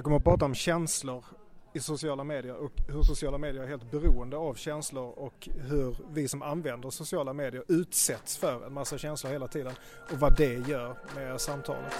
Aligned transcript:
Jag 0.00 0.04
kommer 0.04 0.16
att 0.16 0.24
prata 0.24 0.44
om 0.44 0.54
känslor 0.54 1.24
i 1.74 1.80
sociala 1.80 2.24
medier 2.24 2.56
och 2.56 2.72
hur 2.88 3.02
sociala 3.02 3.38
medier 3.38 3.62
är 3.62 3.66
helt 3.66 3.90
beroende 3.90 4.36
av 4.36 4.54
känslor 4.54 5.18
och 5.18 5.48
hur 5.68 5.96
vi 6.12 6.28
som 6.28 6.42
använder 6.42 6.90
sociala 6.90 7.32
medier 7.32 7.64
utsätts 7.68 8.36
för 8.36 8.66
en 8.66 8.72
massa 8.72 8.98
känslor 8.98 9.32
hela 9.32 9.48
tiden 9.48 9.72
och 10.12 10.18
vad 10.18 10.36
det 10.36 10.68
gör 10.68 10.96
med 11.14 11.40
samtalet. 11.40 11.92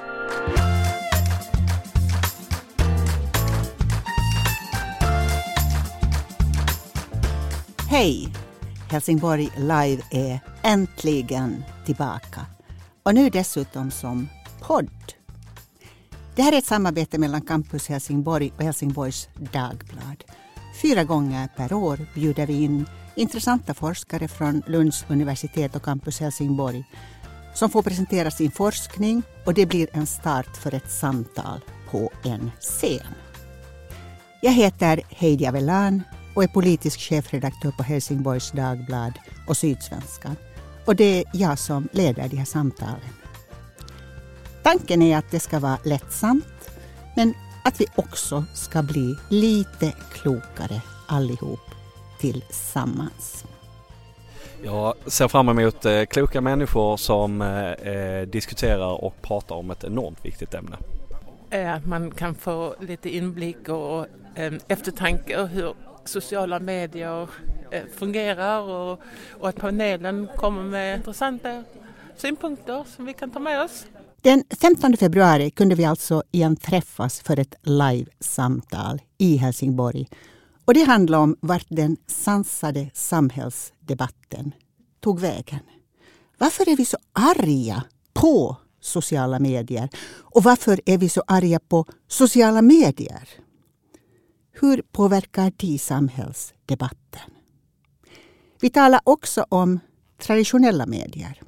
Hej! 7.89 8.29
Helsingborg 8.91 9.51
Live 9.57 10.03
är 10.11 10.41
äntligen 10.63 11.65
tillbaka. 11.87 12.47
Och 13.03 13.15
nu 13.15 13.31
dessutom 13.31 13.91
som 13.91 14.29
podd. 14.61 15.20
Det 16.35 16.43
här 16.43 16.53
är 16.53 16.59
ett 16.59 16.67
samarbete 16.67 17.19
mellan 17.19 17.41
Campus 17.41 17.89
Helsingborg 17.89 18.53
och 18.57 18.63
Helsingborgs 18.63 19.29
Dagblad. 19.35 20.25
Fyra 20.83 21.05
gånger 21.05 21.49
per 21.57 21.73
år 21.73 22.07
bjuder 22.15 22.47
vi 22.47 22.63
in 22.63 22.87
intressanta 23.15 23.75
forskare 23.75 24.29
från 24.29 24.63
Lunds 24.67 25.05
universitet 25.09 25.77
och 25.77 25.83
Campus 25.83 26.21
Helsingborg 26.21 26.85
som 27.55 27.71
får 27.71 27.83
presentera 27.83 28.31
sin 28.31 28.51
forskning 28.51 29.23
och 29.47 29.55
det 29.55 29.67
blir 29.67 29.89
en 29.93 30.07
start 30.07 30.57
för 30.57 30.75
ett 30.75 30.91
samtal 30.91 31.61
på 31.91 32.11
en 32.25 32.51
scen. 32.61 33.15
Jag 34.43 34.53
heter 34.53 35.03
Heidi 35.09 35.47
Avellan 35.47 36.03
och 36.35 36.45
är 36.45 36.49
politisk 36.49 37.01
chefredaktör 37.01 37.71
på 37.71 37.83
Helsingborgs 37.83 38.51
Dagblad 38.51 39.13
och 39.49 39.57
Sydsvenskan. 39.57 40.37
Och 40.85 40.97
det 40.97 41.19
är 41.19 41.25
jag 41.33 41.59
som 41.59 41.89
leder 41.93 42.29
de 42.29 42.37
här 42.37 42.45
samtalen. 42.45 43.20
Tanken 44.63 45.03
är 45.03 45.19
att 45.19 45.31
det 45.31 45.41
ska 45.41 45.59
vara 45.59 45.79
lättsamt 45.85 46.71
men 47.17 47.35
att 47.65 47.81
vi 47.81 47.87
också 47.97 48.45
ska 48.55 48.83
bli 48.83 49.17
lite 49.29 49.93
klokare 50.13 50.83
allihop 51.07 51.61
tillsammans. 52.21 53.45
Jag 54.63 54.95
ser 55.07 55.29
fram 55.29 55.49
emot 55.49 55.85
eh, 55.85 56.05
kloka 56.05 56.41
människor 56.41 56.97
som 56.97 57.43
eh, 57.43 58.23
diskuterar 58.23 59.05
och 59.05 59.23
pratar 59.23 59.55
om 59.55 59.71
ett 59.71 59.85
enormt 59.85 60.25
viktigt 60.25 60.55
ämne. 60.55 60.77
Att 61.77 61.87
man 61.87 62.11
kan 62.11 62.35
få 62.35 62.75
lite 62.81 63.17
inblick 63.17 63.69
och 63.69 64.07
eh, 64.35 64.53
eftertanke 64.69 65.47
hur 65.47 65.75
sociala 66.05 66.61
medier 66.61 67.29
eh, 67.71 67.83
fungerar 67.97 68.61
och, 68.61 69.01
och 69.41 69.49
att 69.49 69.57
panelen 69.57 70.29
kommer 70.37 70.63
med 70.63 70.97
intressanta 70.97 71.65
synpunkter 72.17 72.85
som 72.97 73.05
vi 73.05 73.13
kan 73.13 73.31
ta 73.31 73.39
med 73.39 73.63
oss. 73.63 73.87
Den 74.23 74.45
15 74.61 74.97
februari 74.97 75.51
kunde 75.51 75.75
vi 75.75 75.85
alltså 75.85 76.23
igen 76.31 76.57
träffas 76.57 77.21
för 77.21 77.39
ett 77.39 77.55
live-samtal 77.63 79.03
i 79.19 79.37
Helsingborg. 79.37 80.09
Och 80.65 80.75
det 80.75 80.83
handlade 80.83 81.23
om 81.23 81.37
vart 81.41 81.67
den 81.69 81.97
sansade 82.07 82.91
samhällsdebatten 82.95 84.53
tog 85.01 85.21
vägen. 85.21 85.61
Varför 86.39 86.69
är 86.69 86.77
vi 86.77 86.85
så 86.85 86.97
arga 87.13 87.85
på 88.13 88.57
sociala 88.81 89.39
medier? 89.39 89.89
Och 90.19 90.43
varför 90.43 90.81
är 90.87 90.99
vi 90.99 91.09
så 91.09 91.23
arga 91.27 91.61
på 91.61 91.85
sociala 92.09 92.63
medier? 92.63 93.29
Hur 94.53 94.83
påverkar 94.93 95.53
de 95.57 95.79
samhällsdebatten? 95.79 97.31
Vi 98.61 98.71
talar 98.71 99.01
också 99.05 99.47
om 99.49 99.81
traditionella 100.23 100.87
medier. 100.87 101.43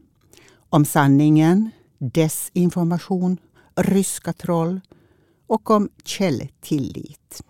Om 0.69 0.85
sanningen, 0.85 1.71
desinformation, 2.03 3.39
ryska 3.77 4.33
troll 4.33 4.81
och 5.47 5.71
om 5.71 5.89
källtillit. 6.05 7.43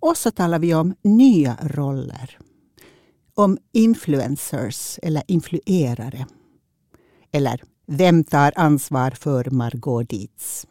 Och 0.00 0.16
så 0.16 0.30
talar 0.30 0.58
vi 0.58 0.74
om 0.74 0.94
nya 1.02 1.58
roller. 1.62 2.38
Om 3.34 3.58
influencers 3.72 4.98
eller 5.02 5.22
influerare. 5.26 6.26
Eller 7.32 7.60
Vem 7.86 8.24
tar 8.24 8.52
ansvar 8.56 9.10
för 9.10 9.50
Margot 9.50 10.08
Dietz? 10.08 10.66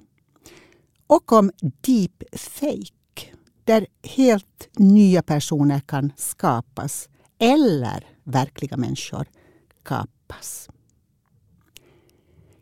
Och 1.08 1.32
om 1.32 1.52
deepfake 1.60 3.34
där 3.64 3.88
helt 4.04 4.70
nya 4.78 5.24
personer 5.24 5.80
kan 5.80 6.12
skapas 6.18 7.10
eller 7.40 8.08
verkliga 8.24 8.78
människor 8.78 9.28
kapas. 9.84 10.70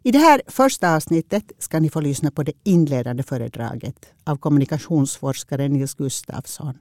I 0.03 0.11
det 0.11 0.19
här 0.19 0.41
första 0.47 0.95
avsnittet 0.95 1.51
ska 1.59 1.79
ni 1.79 1.89
få 1.89 2.01
lyssna 2.01 2.31
på 2.31 2.43
det 2.43 2.53
inledande 2.63 3.23
föredraget 3.23 4.05
av 4.23 4.35
kommunikationsforskaren 4.35 5.73
Nils 5.73 5.93
Gustafsson. 5.93 6.77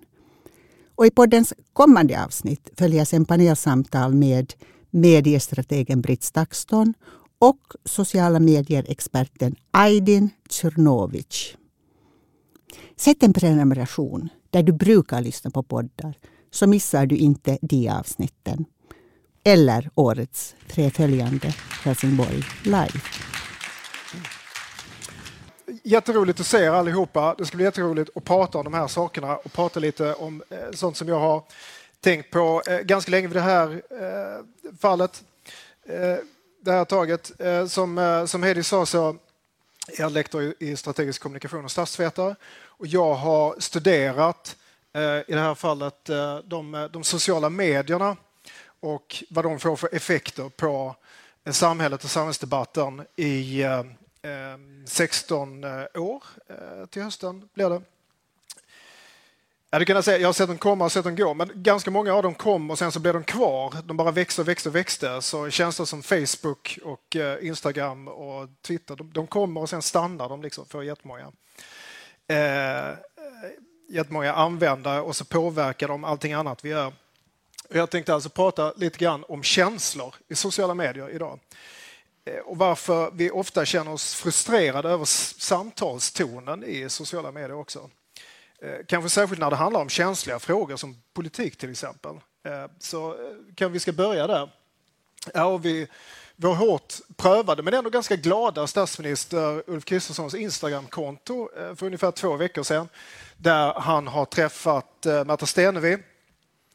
Och 0.94 1.06
I 1.06 1.10
poddens 1.10 1.54
kommande 1.72 2.24
avsnitt 2.24 2.70
följer 2.78 3.04
sen 3.04 3.24
panelsamtal 3.24 4.14
med 4.14 4.52
mediestrategen 4.90 6.00
Britt 6.00 6.22
Stakston 6.22 6.94
och 7.38 7.60
sociala 7.84 8.40
medier-experten 8.40 9.56
Aydin 9.70 10.30
Cernovic. 10.50 11.56
Sätt 12.96 13.22
en 13.22 13.32
prenumeration 13.32 14.28
där 14.50 14.62
du 14.62 14.72
brukar 14.72 15.20
lyssna 15.20 15.50
på 15.50 15.62
poddar 15.62 16.18
så 16.50 16.66
missar 16.66 17.06
du 17.06 17.16
inte 17.16 17.58
de 17.62 17.88
avsnitten 17.88 18.64
eller 19.44 19.90
årets 19.94 20.54
tre 20.68 20.90
följande 20.90 21.54
Helsingborg 21.82 22.44
Live. 22.62 23.00
Jätteroligt 25.82 26.40
att 26.40 26.46
se 26.46 26.58
er 26.58 26.70
allihopa. 26.70 27.34
Det 27.38 27.46
ska 27.46 27.56
bli 27.56 27.64
jätteroligt 27.64 28.10
att 28.14 28.24
prata 28.24 28.58
om 28.58 28.64
de 28.64 28.74
här 28.74 28.86
sakerna 28.86 29.36
och 29.36 29.52
prata 29.52 29.80
lite 29.80 30.14
om 30.14 30.42
eh, 30.50 30.58
sånt 30.72 30.96
som 30.96 31.08
jag 31.08 31.20
har 31.20 31.42
tänkt 32.00 32.30
på 32.30 32.62
eh, 32.66 32.78
ganska 32.78 33.10
länge 33.10 33.26
vid 33.26 33.36
det 33.36 33.40
här 33.40 33.82
eh, 33.90 34.44
fallet. 34.80 35.24
Det 36.62 36.72
här 36.72 36.84
taget. 36.84 37.30
Som, 37.68 38.24
som 38.28 38.42
Hedi 38.42 38.62
sa 38.62 38.86
så 38.86 39.08
är 39.88 40.00
jag 40.00 40.12
lektor 40.12 40.54
i 40.58 40.76
strategisk 40.76 41.22
kommunikation 41.22 41.64
och 41.64 41.70
statsvetare 41.70 42.36
och 42.64 42.86
jag 42.86 43.14
har 43.14 43.54
studerat 43.58 44.56
i 45.26 45.32
det 45.32 45.40
här 45.40 45.54
fallet 45.54 46.04
de, 46.44 46.88
de 46.92 47.04
sociala 47.04 47.50
medierna 47.50 48.16
och 48.80 49.24
vad 49.30 49.44
de 49.44 49.60
får 49.60 49.76
för 49.76 49.94
effekter 49.94 50.48
på 50.48 50.96
eh, 51.44 51.52
samhället 51.52 52.04
och 52.04 52.10
samhällsdebatten 52.10 53.06
i 53.16 53.62
eh, 53.62 53.78
eh, 54.22 54.58
16 54.86 55.64
år 55.94 56.22
till 56.90 57.02
hösten 57.02 57.48
blir 57.54 57.70
det. 57.70 57.82
Ja, 59.70 60.02
säga, 60.02 60.18
jag 60.18 60.28
har 60.28 60.32
sett 60.32 60.48
dem 60.48 60.58
komma 60.58 60.84
och 60.84 60.92
sett 60.92 61.04
dem 61.04 61.16
gå, 61.16 61.34
men 61.34 61.50
ganska 61.54 61.90
många 61.90 62.14
av 62.14 62.22
dem 62.22 62.34
kom 62.34 62.70
och 62.70 62.78
sen 62.78 62.92
så 62.92 63.00
blev 63.00 63.14
de 63.14 63.24
kvar. 63.24 63.74
De 63.84 63.96
bara 63.96 64.10
växte 64.10 64.40
och 64.40 64.48
växte 64.48 64.68
och 64.68 64.74
växte. 64.74 65.22
Så 65.22 65.50
tjänster 65.50 65.84
som 65.84 66.02
Facebook 66.02 66.78
och 66.84 67.16
Instagram 67.40 68.08
och 68.08 68.48
Twitter, 68.62 68.96
de, 68.96 69.12
de 69.12 69.26
kommer 69.26 69.60
och 69.60 69.70
sen 69.70 69.82
stannar 69.82 70.28
de 70.28 70.42
liksom 70.42 70.66
för 70.66 70.82
jättemånga. 70.82 71.32
Eh, 72.26 72.94
jättemånga 73.88 74.32
användare 74.32 75.00
och 75.00 75.16
så 75.16 75.24
påverkar 75.24 75.88
de 75.88 76.04
allting 76.04 76.32
annat 76.32 76.64
vi 76.64 76.68
gör. 76.68 76.92
Jag 77.72 77.90
tänkte 77.90 78.14
alltså 78.14 78.28
prata 78.28 78.72
lite 78.76 78.98
grann 78.98 79.24
om 79.28 79.42
känslor 79.42 80.14
i 80.28 80.34
sociala 80.34 80.74
medier 80.74 81.10
idag. 81.10 81.38
Eh, 82.24 82.38
och 82.38 82.58
varför 82.58 83.10
vi 83.14 83.30
ofta 83.30 83.64
känner 83.64 83.92
oss 83.92 84.14
frustrerade 84.14 84.88
över 84.88 85.04
samtalstonen 85.40 86.64
i 86.64 86.88
sociala 86.88 87.32
medier 87.32 87.52
också. 87.52 87.90
Eh, 88.62 88.86
kanske 88.86 89.10
särskilt 89.10 89.40
när 89.40 89.50
det 89.50 89.56
handlar 89.56 89.80
om 89.80 89.88
känsliga 89.88 90.38
frågor 90.38 90.76
som 90.76 91.02
politik 91.12 91.56
till 91.56 91.70
exempel. 91.70 92.14
Eh, 92.44 92.66
så 92.78 93.16
kan 93.54 93.72
vi 93.72 93.80
ska 93.80 93.92
börja 93.92 94.26
där. 94.26 94.50
Ja, 95.34 95.56
vi, 95.56 95.88
vår 96.36 96.54
hårt 96.54 96.94
prövade 97.16 97.62
men 97.62 97.74
ändå 97.74 97.90
ganska 97.90 98.16
glada 98.16 98.66
statsminister 98.66 99.62
Ulf 99.66 99.84
Kristerssons 99.84 100.34
Instagramkonto 100.34 101.48
för 101.76 101.86
ungefär 101.86 102.10
två 102.10 102.36
veckor 102.36 102.62
sedan 102.62 102.88
där 103.36 103.72
han 103.74 104.08
har 104.08 104.24
träffat 104.24 105.06
Märta 105.26 105.46
Stenevi 105.46 105.98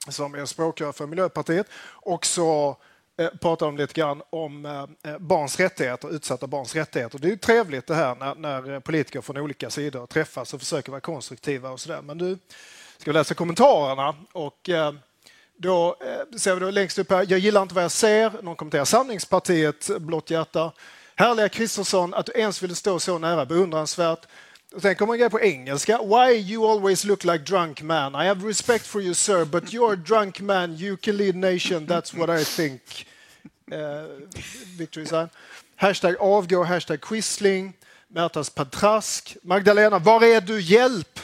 som 0.10 0.36
är 0.36 0.46
språkrör 0.46 0.92
för 0.92 1.08
Miljöpartiet. 1.08 1.68
Och 1.88 2.26
så 2.26 2.78
eh, 3.18 3.30
pratar 3.42 3.66
de 3.66 3.78
lite 3.78 3.94
grann 3.94 4.22
om 4.30 4.66
eh, 4.66 5.12
eh, 5.12 5.20
barns 5.20 5.60
rättigheter, 5.60 6.16
utsatta 6.16 6.48
barns 6.48 6.76
rättigheter. 6.76 7.20
Det 7.20 7.28
är 7.28 7.32
ju 7.32 7.38
trevligt 7.38 7.88
det 7.88 7.96
här 7.96 8.16
när, 8.16 8.36
när 8.36 8.80
politiker 8.80 9.22
från 9.22 9.38
olika 9.38 9.70
sidor 9.70 10.06
träffas 10.06 10.54
och 10.54 10.60
försöker 10.60 10.92
vara 10.92 11.02
konstruktiva 11.02 11.70
och 11.70 11.80
sådär. 11.80 12.02
Men 12.02 12.18
du 12.18 12.38
ska 12.98 13.12
läsa 13.12 13.34
kommentarerna 13.34 14.16
och 14.32 14.70
då 15.58 15.96
ser 16.38 16.54
vi 16.54 16.60
då 16.60 16.72
längst 16.72 17.00
upp 17.00 17.12
här. 17.12 17.26
Jag 17.30 17.40
gillar 17.40 17.62
inte 17.62 17.76
vad 17.76 17.84
jag 17.84 17.92
ser. 17.92 18.42
Någon 18.42 18.56
kommenterar 18.56 18.86
Samlingspartiet, 18.86 19.90
blått 20.00 20.30
hjärta. 20.30 20.72
Härliga 21.16 21.50
Kristersson, 21.50 22.14
att 22.14 22.26
du 22.26 22.32
ens 22.36 22.64
ville 22.64 22.76
stå 22.76 23.00
så 23.00 23.18
nära, 23.18 23.46
beundransvärt. 23.46 24.28
Sen 24.82 24.96
kommer 24.96 25.14
en 25.14 25.20
grej 25.20 25.30
på 25.30 25.40
engelska. 25.40 26.00
Why 26.04 26.34
you 26.34 26.72
always 26.72 27.06
look 27.06 27.24
like 27.24 27.44
drunk 27.46 27.82
man? 27.82 28.16
I 28.16 28.26
have 28.28 28.48
respect 28.48 28.86
for 28.86 29.02
you 29.02 29.14
sir, 29.14 29.46
but 29.46 29.64
you're 29.64 29.94
a 29.94 29.96
drunk 29.96 30.42
man. 30.42 30.76
You 30.76 30.98
can 30.98 31.18
lead 31.18 31.36
nation. 31.36 31.88
That's 31.88 32.18
what 32.18 32.42
I 32.42 32.44
think. 32.44 32.82
Uh, 33.72 33.78
victory 34.78 35.06
sign. 35.06 35.30
Hashtag 35.76 36.16
avgå, 36.20 36.64
hashtag 36.64 37.02
quisling. 37.02 37.74
Märtas 38.08 38.50
Patrask. 38.50 39.38
Magdalena, 39.42 40.00
var 40.00 40.24
är 40.24 40.42
du? 40.42 40.62
Hjälp! 40.62 41.20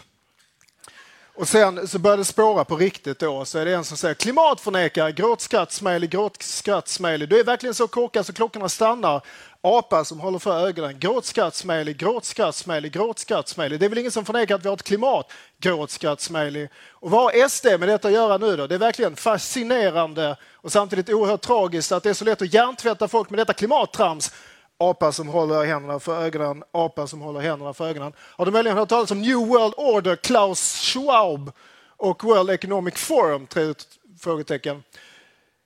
Och 1.35 1.47
sen 1.47 1.87
så 1.87 1.99
börjar 1.99 2.17
det 2.17 2.25
spåra 2.25 2.65
på 2.65 2.75
riktigt 2.75 3.19
då. 3.19 3.45
Så 3.45 3.59
är 3.59 3.65
det 3.65 3.73
en 3.73 3.83
som 3.83 3.97
säger 3.97 4.15
klimatförnekare, 4.15 5.11
gråtskratt, 5.11 5.71
smiley, 5.71 6.07
gråtskratt, 6.07 6.87
smiley. 6.87 7.27
Du 7.27 7.39
är 7.39 7.43
verkligen 7.43 7.73
så 7.73 7.87
korkad 7.87 8.25
så 8.25 8.33
klockorna 8.33 8.69
stannar. 8.69 9.21
Apa 9.63 10.05
som 10.05 10.19
håller 10.19 10.39
för 10.39 10.67
ögonen, 10.67 10.99
gråtskratt, 10.99 11.55
smiley, 11.55 11.93
gråtskratt, 11.93 12.55
smiley, 12.55 12.89
gråtskratt, 12.89 13.47
smiley. 13.47 13.77
Det 13.77 13.85
är 13.85 13.89
väl 13.89 13.97
ingen 13.97 14.11
som 14.11 14.25
förnekar 14.25 14.55
att 14.55 14.65
vi 14.65 14.67
har 14.67 14.75
ett 14.75 14.83
klimat, 14.83 15.31
gråtskratt, 15.59 16.21
smiley. 16.21 16.67
Och 16.91 17.11
vad 17.11 17.21
har 17.23 17.49
SD 17.49 17.65
med 17.65 17.89
detta 17.89 18.07
att 18.07 18.13
göra 18.13 18.37
nu 18.37 18.55
då? 18.55 18.67
Det 18.67 18.75
är 18.75 18.79
verkligen 18.79 19.15
fascinerande 19.15 20.37
och 20.53 20.71
samtidigt 20.71 21.09
oerhört 21.09 21.41
tragiskt 21.41 21.91
att 21.91 22.03
det 22.03 22.09
är 22.09 22.13
så 22.13 22.25
lätt 22.25 22.41
att 22.41 22.53
hjärntvätta 22.53 23.07
folk 23.07 23.29
med 23.29 23.39
detta 23.39 23.53
klimattrams 23.53 24.31
apa 24.77 25.11
som 25.11 25.27
håller 25.27 25.65
händerna 25.65 25.99
för 25.99 26.23
ögonen, 26.23 26.63
apa 26.71 27.07
som 27.07 27.21
håller 27.21 27.39
händerna 27.39 27.73
för 27.73 27.87
ögonen. 27.87 28.13
Har 28.17 28.45
du 28.45 28.51
möjligen 28.51 28.77
hört 28.77 28.89
talas 28.89 29.11
om 29.11 29.21
New 29.21 29.37
World 29.37 29.73
Order, 29.77 30.15
Klaus 30.15 30.81
Schwab 30.81 31.51
och 31.97 32.23
World 32.23 32.49
Economic 32.49 32.95
Forum? 32.97 33.47
Tre 33.47 33.73
frågetecken. 34.19 34.83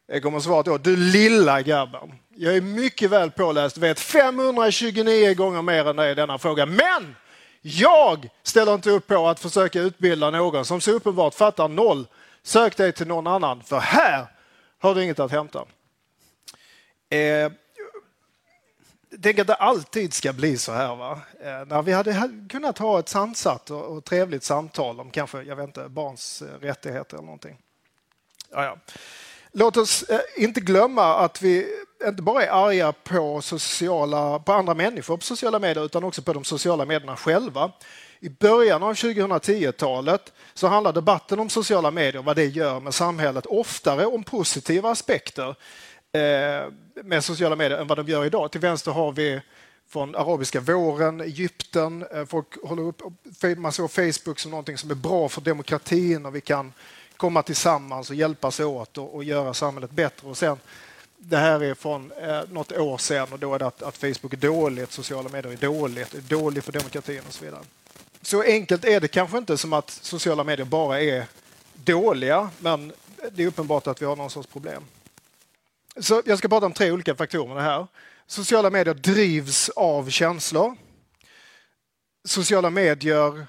Jag 0.07 0.23
kommer 0.23 0.37
att 0.37 0.43
svara 0.43 0.63
då, 0.63 0.77
du 0.77 0.97
lilla 0.97 1.61
grabben. 1.61 2.13
Jag 2.35 2.55
är 2.55 2.61
mycket 2.61 3.09
väl 3.09 3.31
påläst, 3.31 3.77
vet 3.77 3.99
529 3.99 5.33
gånger 5.33 5.61
mer 5.61 5.87
än 5.87 5.95
dig 5.95 6.11
i 6.11 6.15
denna 6.15 6.37
fråga. 6.37 6.65
Men 6.65 7.15
jag 7.61 8.29
ställer 8.43 8.73
inte 8.73 8.89
upp 8.89 9.07
på 9.07 9.27
att 9.27 9.39
försöka 9.39 9.81
utbilda 9.81 10.31
någon 10.31 10.65
som 10.65 10.81
så 10.81 10.91
uppenbart 10.91 11.33
fattar 11.33 11.67
noll. 11.67 12.07
Sök 12.43 12.77
dig 12.77 12.91
till 12.91 13.07
någon 13.07 13.27
annan, 13.27 13.63
för 13.63 13.79
här 13.79 14.27
har 14.79 14.95
du 14.95 15.03
inget 15.03 15.19
att 15.19 15.31
hämta. 15.31 15.65
Eh, 17.09 17.51
tänk 19.21 19.39
att 19.39 19.47
det 19.47 19.55
alltid 19.55 20.13
ska 20.13 20.33
bli 20.33 20.57
så 20.57 20.71
här. 20.71 20.95
Va? 20.95 21.21
Eh, 21.39 21.65
när 21.65 21.81
vi 21.81 21.93
hade 21.93 22.31
kunnat 22.49 22.77
ha 22.77 22.99
ett 22.99 23.09
sansat 23.09 23.69
och, 23.69 24.05
trevligt 24.05 24.43
samtal 24.43 24.99
om 24.99 25.11
kanske, 25.11 25.41
jag 25.41 25.55
vet 25.55 25.67
inte, 25.67 25.89
barns 25.89 26.41
eh, 26.41 26.59
rättigheter 26.59 27.17
eller 27.17 27.25
någonting. 27.25 27.57
Ja, 28.51 28.63
ja. 28.63 28.77
Låt 29.57 29.77
oss 29.77 30.03
eh, 30.03 30.19
inte 30.35 30.61
glömma 30.61 31.15
att 31.15 31.41
vi 31.41 31.67
inte 32.07 32.21
bara 32.21 32.43
är 32.43 32.67
arga 32.67 32.91
på, 32.91 33.41
sociala, 33.41 34.39
på 34.39 34.53
andra 34.53 34.73
människor 34.73 35.17
på 35.17 35.23
sociala 35.23 35.59
medier 35.59 35.85
utan 35.85 36.03
också 36.03 36.21
på 36.21 36.33
de 36.33 36.43
sociala 36.43 36.85
medierna 36.85 37.15
själva. 37.15 37.71
I 38.19 38.29
början 38.29 38.83
av 38.83 38.93
2010-talet 38.93 40.33
så 40.53 40.67
handlar 40.67 40.93
debatten 40.93 41.39
om 41.39 41.49
sociala 41.49 41.91
medier 41.91 42.17
och 42.17 42.25
vad 42.25 42.35
det 42.35 42.45
gör 42.45 42.79
med 42.79 42.93
samhället 42.93 43.45
oftare 43.45 44.05
om 44.05 44.23
positiva 44.23 44.91
aspekter 44.91 45.49
eh, 46.11 46.71
med 47.03 47.23
sociala 47.23 47.55
medier 47.55 47.77
än 47.77 47.87
vad 47.87 47.97
de 47.97 48.07
gör 48.07 48.25
idag. 48.25 48.51
Till 48.51 48.61
vänster 48.61 48.91
har 48.91 49.11
vi 49.11 49.41
från 49.89 50.15
arabiska 50.15 50.59
våren, 50.59 51.21
Egypten. 51.21 52.05
Eh, 52.13 52.25
folk 52.25 52.63
håller 52.63 52.83
upp, 52.83 53.01
man 53.57 53.71
såg 53.71 53.91
Facebook 53.91 54.39
som 54.39 54.51
någonting 54.51 54.77
som 54.77 54.91
är 54.91 54.95
bra 54.95 55.29
för 55.29 55.41
demokratin 55.41 56.25
och 56.25 56.35
vi 56.35 56.41
kan 56.41 56.73
komma 57.17 57.43
tillsammans 57.43 58.09
och 58.09 58.15
hjälpas 58.15 58.59
åt 58.59 58.97
och, 58.97 59.15
och 59.15 59.23
göra 59.23 59.53
samhället 59.53 59.91
bättre. 59.91 60.27
Och 60.27 60.37
sen, 60.37 60.57
det 61.17 61.37
här 61.37 61.63
är 61.63 61.73
från 61.73 62.11
eh, 62.11 62.41
något 62.51 62.71
år 62.71 62.97
sedan 62.97 63.27
och 63.31 63.39
då 63.39 63.55
är 63.55 63.59
det 63.59 63.67
att, 63.67 63.83
att 63.83 63.97
Facebook 63.97 64.33
är 64.33 64.37
dåligt, 64.37 64.91
sociala 64.91 65.29
medier 65.29 65.53
är 65.53 65.57
dåligt, 65.57 66.13
är 66.13 66.21
dåligt 66.21 66.65
för 66.65 66.71
demokratin 66.71 67.21
och 67.27 67.33
så 67.33 67.45
vidare. 67.45 67.61
Så 68.21 68.41
enkelt 68.41 68.85
är 68.85 68.99
det 68.99 69.07
kanske 69.07 69.37
inte 69.37 69.57
som 69.57 69.73
att 69.73 69.89
sociala 69.89 70.43
medier 70.43 70.65
bara 70.65 71.01
är 71.01 71.25
dåliga, 71.73 72.49
men 72.59 72.93
det 73.31 73.43
är 73.43 73.47
uppenbart 73.47 73.87
att 73.87 74.01
vi 74.01 74.05
har 74.05 74.15
någon 74.15 74.29
sorts 74.29 74.47
problem. 74.47 74.83
Så 75.97 76.21
jag 76.25 76.37
ska 76.37 76.47
prata 76.47 76.65
om 76.65 76.73
tre 76.73 76.91
olika 76.91 77.15
faktorer 77.15 77.47
med 77.47 77.57
det 77.57 77.61
här. 77.61 77.87
Sociala 78.27 78.69
medier 78.69 78.93
drivs 78.93 79.69
av 79.69 80.09
känslor. 80.09 80.75
Sociala 82.23 82.69
medier 82.69 83.47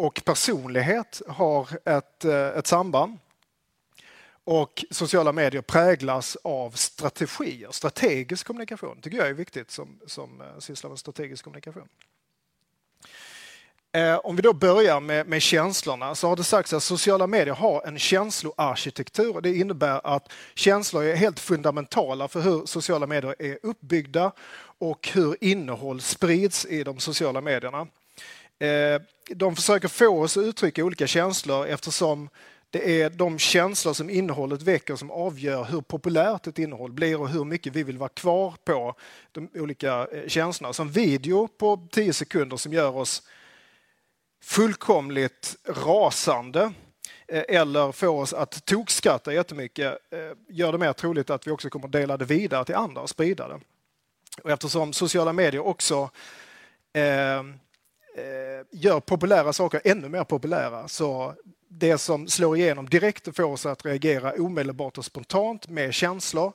och 0.00 0.22
personlighet 0.24 1.22
har 1.28 1.68
ett, 1.84 2.24
eh, 2.24 2.46
ett 2.46 2.66
samband. 2.66 3.18
Och 4.44 4.84
sociala 4.90 5.32
medier 5.32 5.62
präglas 5.62 6.36
av 6.44 6.70
strategier, 6.70 7.68
strategisk 7.70 8.46
kommunikation. 8.46 9.00
tycker 9.00 9.18
jag 9.18 9.28
är 9.28 9.32
viktigt 9.32 9.70
som, 9.70 10.00
som 10.06 10.40
eh, 10.40 10.46
sysslar 10.58 10.90
med 10.90 10.98
strategisk 10.98 11.44
kommunikation. 11.44 11.88
Eh, 13.92 14.16
om 14.16 14.36
vi 14.36 14.42
då 14.42 14.52
börjar 14.52 15.00
med, 15.00 15.26
med 15.26 15.42
känslorna 15.42 16.14
så 16.14 16.28
har 16.28 16.36
det 16.36 16.44
sagts 16.44 16.72
att 16.72 16.82
sociala 16.82 17.26
medier 17.26 17.54
har 17.54 17.86
en 17.86 17.98
känsloarkitektur. 17.98 19.40
Det 19.40 19.56
innebär 19.56 20.00
att 20.04 20.32
känslor 20.54 21.04
är 21.04 21.16
helt 21.16 21.40
fundamentala 21.40 22.28
för 22.28 22.40
hur 22.40 22.66
sociala 22.66 23.06
medier 23.06 23.34
är 23.38 23.58
uppbyggda 23.62 24.32
och 24.78 25.08
hur 25.12 25.36
innehåll 25.40 26.00
sprids 26.00 26.66
i 26.66 26.84
de 26.84 26.98
sociala 27.00 27.40
medierna. 27.40 27.86
Eh, 28.60 29.00
de 29.28 29.56
försöker 29.56 29.88
få 29.88 30.22
oss 30.22 30.36
att 30.36 30.44
uttrycka 30.44 30.84
olika 30.84 31.06
känslor 31.06 31.66
eftersom 31.66 32.28
det 32.70 33.02
är 33.02 33.10
de 33.10 33.38
känslor 33.38 33.92
som 33.92 34.10
innehållet 34.10 34.62
väcker 34.62 34.96
som 34.96 35.10
avgör 35.10 35.64
hur 35.64 35.80
populärt 35.80 36.46
ett 36.46 36.58
innehåll 36.58 36.92
blir 36.92 37.20
och 37.20 37.28
hur 37.28 37.44
mycket 37.44 37.76
vi 37.76 37.82
vill 37.82 37.98
vara 37.98 38.08
kvar 38.08 38.54
på 38.64 38.94
de 39.32 39.48
olika 39.54 40.08
eh, 40.12 40.28
känslorna. 40.28 40.72
Som 40.72 40.90
video 40.90 41.48
på 41.48 41.88
10 41.90 42.12
sekunder 42.12 42.56
som 42.56 42.72
gör 42.72 42.96
oss 42.96 43.22
fullkomligt 44.42 45.56
rasande 45.64 46.72
eh, 47.28 47.44
eller 47.48 47.92
får 47.92 48.08
oss 48.08 48.32
att 48.32 48.64
tokskratta 48.64 49.34
jättemycket 49.34 49.98
gör 50.48 50.72
det 50.72 50.78
mer 50.78 50.92
troligt 50.92 51.30
att 51.30 51.46
vi 51.46 51.50
också 51.50 51.70
kommer 51.70 51.88
dela 51.88 52.16
det 52.16 52.24
vidare 52.24 52.64
till 52.64 52.74
andra 52.74 53.00
och 53.00 53.10
sprida 53.10 53.48
det. 53.48 53.60
Och 54.42 54.50
eftersom 54.50 54.92
sociala 54.92 55.32
medier 55.32 55.66
också 55.66 56.10
eh, 56.92 57.42
Eh, 58.14 58.66
gör 58.70 59.00
populära 59.00 59.52
saker 59.52 59.80
ännu 59.84 60.08
mer 60.08 60.24
populära 60.24 60.88
så 60.88 61.34
det 61.68 61.98
som 61.98 62.28
slår 62.28 62.56
igenom 62.56 62.88
direkt 62.88 63.28
och 63.28 63.36
får 63.36 63.44
oss 63.44 63.66
att 63.66 63.84
reagera 63.84 64.32
omedelbart 64.32 64.98
och 64.98 65.04
spontant 65.04 65.68
med 65.68 65.94
känslor 65.94 66.52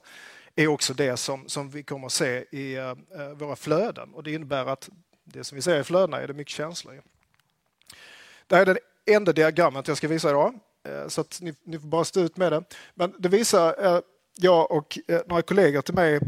är 0.56 0.68
också 0.68 0.94
det 0.94 1.18
som, 1.18 1.50
som 1.50 1.70
vi 1.70 1.84
kommer 1.84 2.06
att 2.06 2.12
se 2.12 2.46
i 2.52 2.76
eh, 2.76 2.90
eh, 2.90 3.30
våra 3.34 3.56
flöden. 3.56 4.14
Och 4.14 4.24
det 4.24 4.32
innebär 4.32 4.66
att 4.66 4.90
det 5.24 5.44
som 5.44 5.56
vi 5.56 5.62
ser 5.62 5.80
i 5.80 5.84
flödena 5.84 6.22
är 6.22 6.28
det 6.28 6.34
mycket 6.34 6.54
känslor 6.54 6.96
i. 6.96 7.00
Det 8.48 8.56
här 8.56 8.66
är 8.66 8.74
det 8.74 9.14
enda 9.14 9.34
diagrammet 9.34 9.88
jag 9.88 9.98
ska 9.98 10.08
visa 10.08 10.30
idag, 10.30 10.60
eh, 10.84 11.08
så 11.08 11.22
att 11.22 11.42
ni, 11.42 11.54
ni 11.64 11.80
får 11.80 11.88
bara 11.88 12.06
stå 12.06 12.20
ut 12.20 12.38
med 12.38 12.52
det. 12.52 12.64
Men 12.94 13.16
det 13.20 13.30
visar, 13.30 13.86
eh, 13.86 14.02
jag 14.36 14.72
och 14.72 15.00
eh, 15.08 15.22
några 15.28 15.42
kollegor 15.42 15.82
till 15.82 15.94
mig 15.94 16.20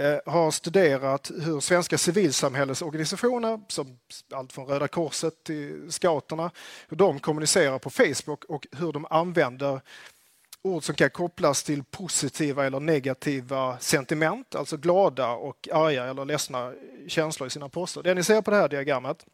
Eh, 0.00 0.18
har 0.26 0.50
studerat 0.50 1.30
hur 1.44 1.60
svenska 1.60 1.98
civilsamhällesorganisationer, 1.98 3.60
som 3.68 3.98
allt 4.32 4.52
från 4.52 4.66
Röda 4.66 4.88
Korset 4.88 5.44
till 5.44 5.92
Scouterna, 5.92 6.50
hur 6.88 6.96
de 6.96 7.18
kommunicerar 7.18 7.78
på 7.78 7.90
Facebook 7.90 8.44
och 8.44 8.66
hur 8.72 8.92
de 8.92 9.06
använder 9.10 9.80
ord 10.62 10.84
som 10.84 10.94
kan 10.94 11.10
kopplas 11.10 11.62
till 11.62 11.84
positiva 11.84 12.66
eller 12.66 12.80
negativa 12.80 13.78
sentiment, 13.78 14.54
alltså 14.54 14.76
glada 14.76 15.30
och 15.30 15.68
arga 15.72 16.04
eller 16.04 16.24
ledsna 16.24 16.72
känslor 17.08 17.46
i 17.46 17.50
sina 17.50 17.68
poster. 17.68 18.02
Det 18.02 18.14
ni 18.14 18.22
ser 18.24 18.42
på 18.42 18.50
det 18.50 18.56
här 18.56 18.68
diagrammet, 18.68 19.26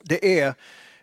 det 0.00 0.40
är 0.40 0.54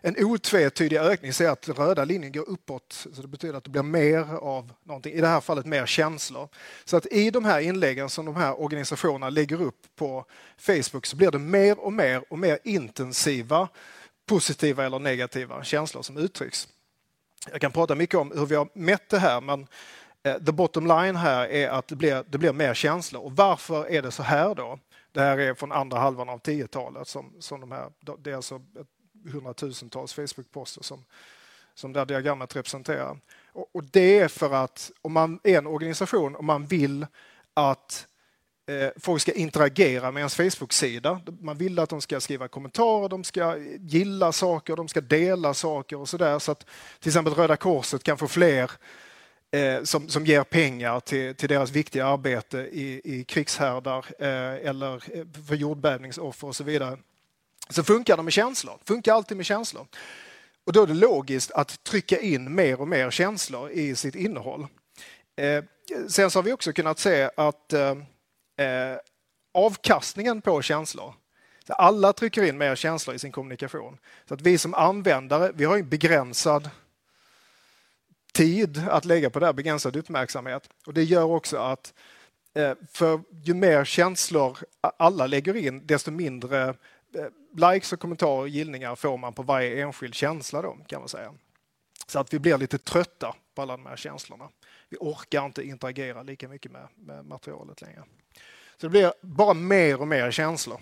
en 0.06 0.24
otvetydig 0.24 0.96
ökning 0.96 1.32
ser 1.32 1.48
att 1.48 1.62
den 1.62 1.74
röda 1.74 2.04
linjen 2.04 2.32
går 2.32 2.48
uppåt. 2.48 3.06
Så 3.12 3.22
det 3.22 3.28
betyder 3.28 3.54
att 3.54 3.64
det 3.64 3.70
blir 3.70 3.82
mer 3.82 4.34
av 4.34 4.72
någonting, 4.82 5.12
i 5.12 5.20
det 5.20 5.26
här 5.26 5.40
fallet 5.40 5.66
mer 5.66 5.86
känslor. 5.86 6.48
Så 6.84 6.96
att 6.96 7.06
i 7.06 7.30
de 7.30 7.44
här 7.44 7.60
inläggen 7.60 8.08
som 8.08 8.26
de 8.26 8.36
här 8.36 8.60
organisationerna 8.60 9.30
lägger 9.30 9.62
upp 9.62 9.86
på 9.96 10.24
Facebook 10.58 11.06
så 11.06 11.16
blir 11.16 11.30
det 11.30 11.38
mer 11.38 11.78
och 11.78 11.92
mer 11.92 12.32
och 12.32 12.38
mer 12.38 12.58
intensiva 12.64 13.68
positiva 14.26 14.86
eller 14.86 14.98
negativa 14.98 15.64
känslor 15.64 16.02
som 16.02 16.16
uttrycks. 16.16 16.68
Jag 17.50 17.60
kan 17.60 17.72
prata 17.72 17.94
mycket 17.94 18.20
om 18.20 18.32
hur 18.36 18.46
vi 18.46 18.54
har 18.54 18.68
mätt 18.74 19.08
det 19.08 19.18
här 19.18 19.40
men 19.40 19.66
eh, 20.22 20.34
the 20.34 20.52
bottom 20.52 20.86
line 20.86 21.16
här 21.16 21.46
är 21.46 21.68
att 21.68 21.88
det 21.88 21.96
blir, 21.96 22.24
det 22.28 22.38
blir 22.38 22.52
mer 22.52 22.74
känslor. 22.74 23.22
Och 23.22 23.32
varför 23.32 23.90
är 23.90 24.02
det 24.02 24.10
så 24.10 24.22
här 24.22 24.54
då? 24.54 24.78
Det 25.12 25.20
här 25.20 25.38
är 25.38 25.54
från 25.54 25.72
andra 25.72 25.98
halvan 25.98 26.28
av 26.28 26.40
10-talet. 26.40 27.08
Som, 27.08 27.32
som 27.40 27.60
de 27.60 27.72
här, 27.72 27.90
det 28.18 28.30
är 28.30 28.36
alltså 28.36 28.54
ett 28.54 28.86
hundratusentals 29.32 30.14
Facebook-poster 30.14 30.82
som, 30.82 31.04
som 31.74 31.92
det 31.92 31.98
här 31.98 32.06
diagrammet 32.06 32.56
representerar. 32.56 33.18
Och, 33.52 33.68
och, 33.72 33.84
det 33.84 34.18
är 34.18 34.28
för 34.28 34.54
att 34.54 34.90
om 35.02 35.12
man 35.12 35.40
är 35.42 35.58
en 35.58 35.66
organisation 35.66 36.36
och 36.36 36.44
man 36.44 36.66
vill 36.66 37.06
att 37.54 38.06
eh, 38.66 38.90
folk 38.96 39.22
ska 39.22 39.32
interagera 39.32 40.10
med 40.10 40.20
ens 40.20 40.34
Facebook-sida. 40.34 41.20
Man 41.40 41.58
vill 41.58 41.78
att 41.78 41.88
de 41.88 42.00
ska 42.00 42.20
skriva 42.20 42.48
kommentarer, 42.48 43.08
de 43.08 43.24
ska 43.24 43.56
gilla 43.80 44.32
saker, 44.32 44.76
de 44.76 44.88
ska 44.88 45.00
dela 45.00 45.54
saker 45.54 45.98
och 45.98 46.08
sådär. 46.08 46.38
Så 46.38 46.52
att 46.52 46.66
till 46.98 47.08
exempel 47.08 47.34
Röda 47.34 47.56
Korset 47.56 48.02
kan 48.02 48.18
få 48.18 48.28
fler 48.28 48.70
eh, 49.50 49.82
som, 49.82 50.08
som 50.08 50.26
ger 50.26 50.44
pengar 50.44 51.00
till, 51.00 51.34
till 51.34 51.48
deras 51.48 51.70
viktiga 51.70 52.06
arbete 52.06 52.58
i, 52.58 53.00
i 53.04 53.24
krigshärdar 53.24 54.06
eh, 54.18 54.68
eller 54.68 54.94
eh, 54.94 55.24
för 55.46 55.54
jordbävningsoffer 55.54 56.48
och 56.48 56.56
så 56.56 56.64
vidare 56.64 56.98
så 57.68 57.84
funkar 57.84 58.16
det 58.16 58.22
med 58.22 58.32
känslor. 58.32 58.78
funkar 58.84 59.14
alltid 59.14 59.36
med 59.36 59.46
känslor. 59.46 59.86
Och 60.64 60.72
då 60.72 60.82
är 60.82 60.86
det 60.86 60.94
logiskt 60.94 61.50
att 61.50 61.84
trycka 61.84 62.20
in 62.20 62.54
mer 62.54 62.80
och 62.80 62.88
mer 62.88 63.10
känslor 63.10 63.70
i 63.70 63.96
sitt 63.96 64.14
innehåll. 64.14 64.66
Eh, 65.36 65.64
sen 66.08 66.30
så 66.30 66.38
har 66.38 66.42
vi 66.42 66.52
också 66.52 66.72
kunnat 66.72 66.98
se 66.98 67.30
att 67.36 67.72
eh, 67.72 67.90
eh 68.56 68.98
avkastningen 69.54 70.40
på 70.40 70.62
känslor 70.62 71.14
Alla 71.68 72.12
trycker 72.12 72.42
in 72.42 72.58
mer 72.58 72.74
känslor 72.74 73.16
i 73.16 73.18
sin 73.18 73.32
kommunikation. 73.32 73.98
Så 74.28 74.34
att 74.34 74.40
vi 74.40 74.58
som 74.58 74.74
användare, 74.74 75.52
vi 75.54 75.64
har 75.64 75.78
en 75.78 75.88
begränsad 75.88 76.70
tid 78.32 78.82
att 78.88 79.04
lägga 79.04 79.30
på 79.30 79.38
det 79.38 79.46
här, 79.46 79.52
begränsad 79.52 79.96
uppmärksamhet. 79.96 80.68
Och 80.86 80.94
det 80.94 81.04
gör 81.04 81.24
också 81.24 81.56
att 81.56 81.94
eh, 82.54 82.72
för 82.92 83.20
ju 83.42 83.54
mer 83.54 83.84
känslor 83.84 84.58
alla 84.80 85.26
lägger 85.26 85.56
in, 85.56 85.86
desto 85.86 86.10
mindre 86.10 86.68
eh, 87.14 87.26
likes 87.54 87.92
och 87.92 88.00
kommentarer 88.00 88.40
och 88.40 88.48
gillningar 88.48 88.96
får 88.96 89.16
man 89.16 89.32
på 89.32 89.42
varje 89.42 89.82
enskild 89.82 90.14
känsla 90.14 90.62
då, 90.62 90.78
kan 90.86 91.00
man 91.00 91.08
säga. 91.08 91.34
Så 92.06 92.18
att 92.18 92.34
vi 92.34 92.38
blir 92.38 92.58
lite 92.58 92.78
trötta 92.78 93.34
på 93.54 93.62
alla 93.62 93.76
de 93.76 93.86
här 93.86 93.96
känslorna. 93.96 94.48
Vi 94.88 94.96
orkar 95.00 95.46
inte 95.46 95.62
interagera 95.62 96.22
lika 96.22 96.48
mycket 96.48 96.72
med, 96.72 96.88
med 96.96 97.24
materialet 97.24 97.82
längre. 97.82 98.04
Så 98.76 98.86
det 98.86 98.88
blir 98.88 99.12
bara 99.20 99.54
mer 99.54 100.00
och 100.00 100.08
mer 100.08 100.30
känslor. 100.30 100.80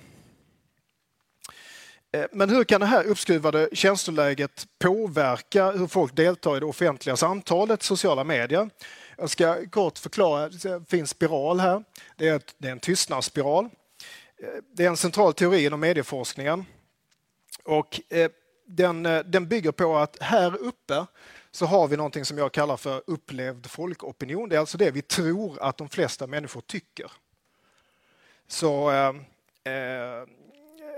Eh, 2.12 2.24
men 2.32 2.50
hur 2.50 2.64
kan 2.64 2.80
det 2.80 2.86
här 2.86 3.04
uppskruvade 3.04 3.68
känsloläget 3.72 4.66
påverka 4.78 5.70
hur 5.70 5.86
folk 5.86 6.16
deltar 6.16 6.56
i 6.56 6.60
det 6.60 6.66
offentliga 6.66 7.16
samtalet, 7.16 7.82
sociala 7.82 8.24
medier? 8.24 8.70
Jag 9.18 9.30
ska 9.30 9.66
kort 9.70 9.98
förklara, 9.98 10.48
det 10.48 10.90
finns 10.90 11.10
spiral 11.10 11.60
här. 11.60 11.84
Det 12.16 12.28
är 12.28 12.66
en 12.66 12.80
tystnadsspiral. 12.80 13.70
Eh, 14.42 14.48
det 14.72 14.84
är 14.84 14.88
en 14.88 14.96
central 14.96 15.34
teori 15.34 15.64
inom 15.64 15.80
medieforskningen. 15.80 16.64
Och 17.64 18.00
eh, 18.08 18.30
den, 18.66 19.06
eh, 19.06 19.20
den 19.24 19.48
bygger 19.48 19.72
på 19.72 19.96
att 19.96 20.22
här 20.22 20.56
uppe 20.56 21.06
så 21.50 21.66
har 21.66 21.88
vi 21.88 21.96
någonting 21.96 22.24
som 22.24 22.38
jag 22.38 22.52
kallar 22.52 22.76
för 22.76 23.02
upplevd 23.06 23.66
folkopinion. 23.66 24.48
Det 24.48 24.56
är 24.56 24.60
alltså 24.60 24.78
det 24.78 24.90
vi 24.90 25.02
tror 25.02 25.62
att 25.62 25.78
de 25.78 25.88
flesta 25.88 26.26
människor 26.26 26.60
tycker. 26.60 27.12
Så 28.46 28.90
eh, 28.90 29.12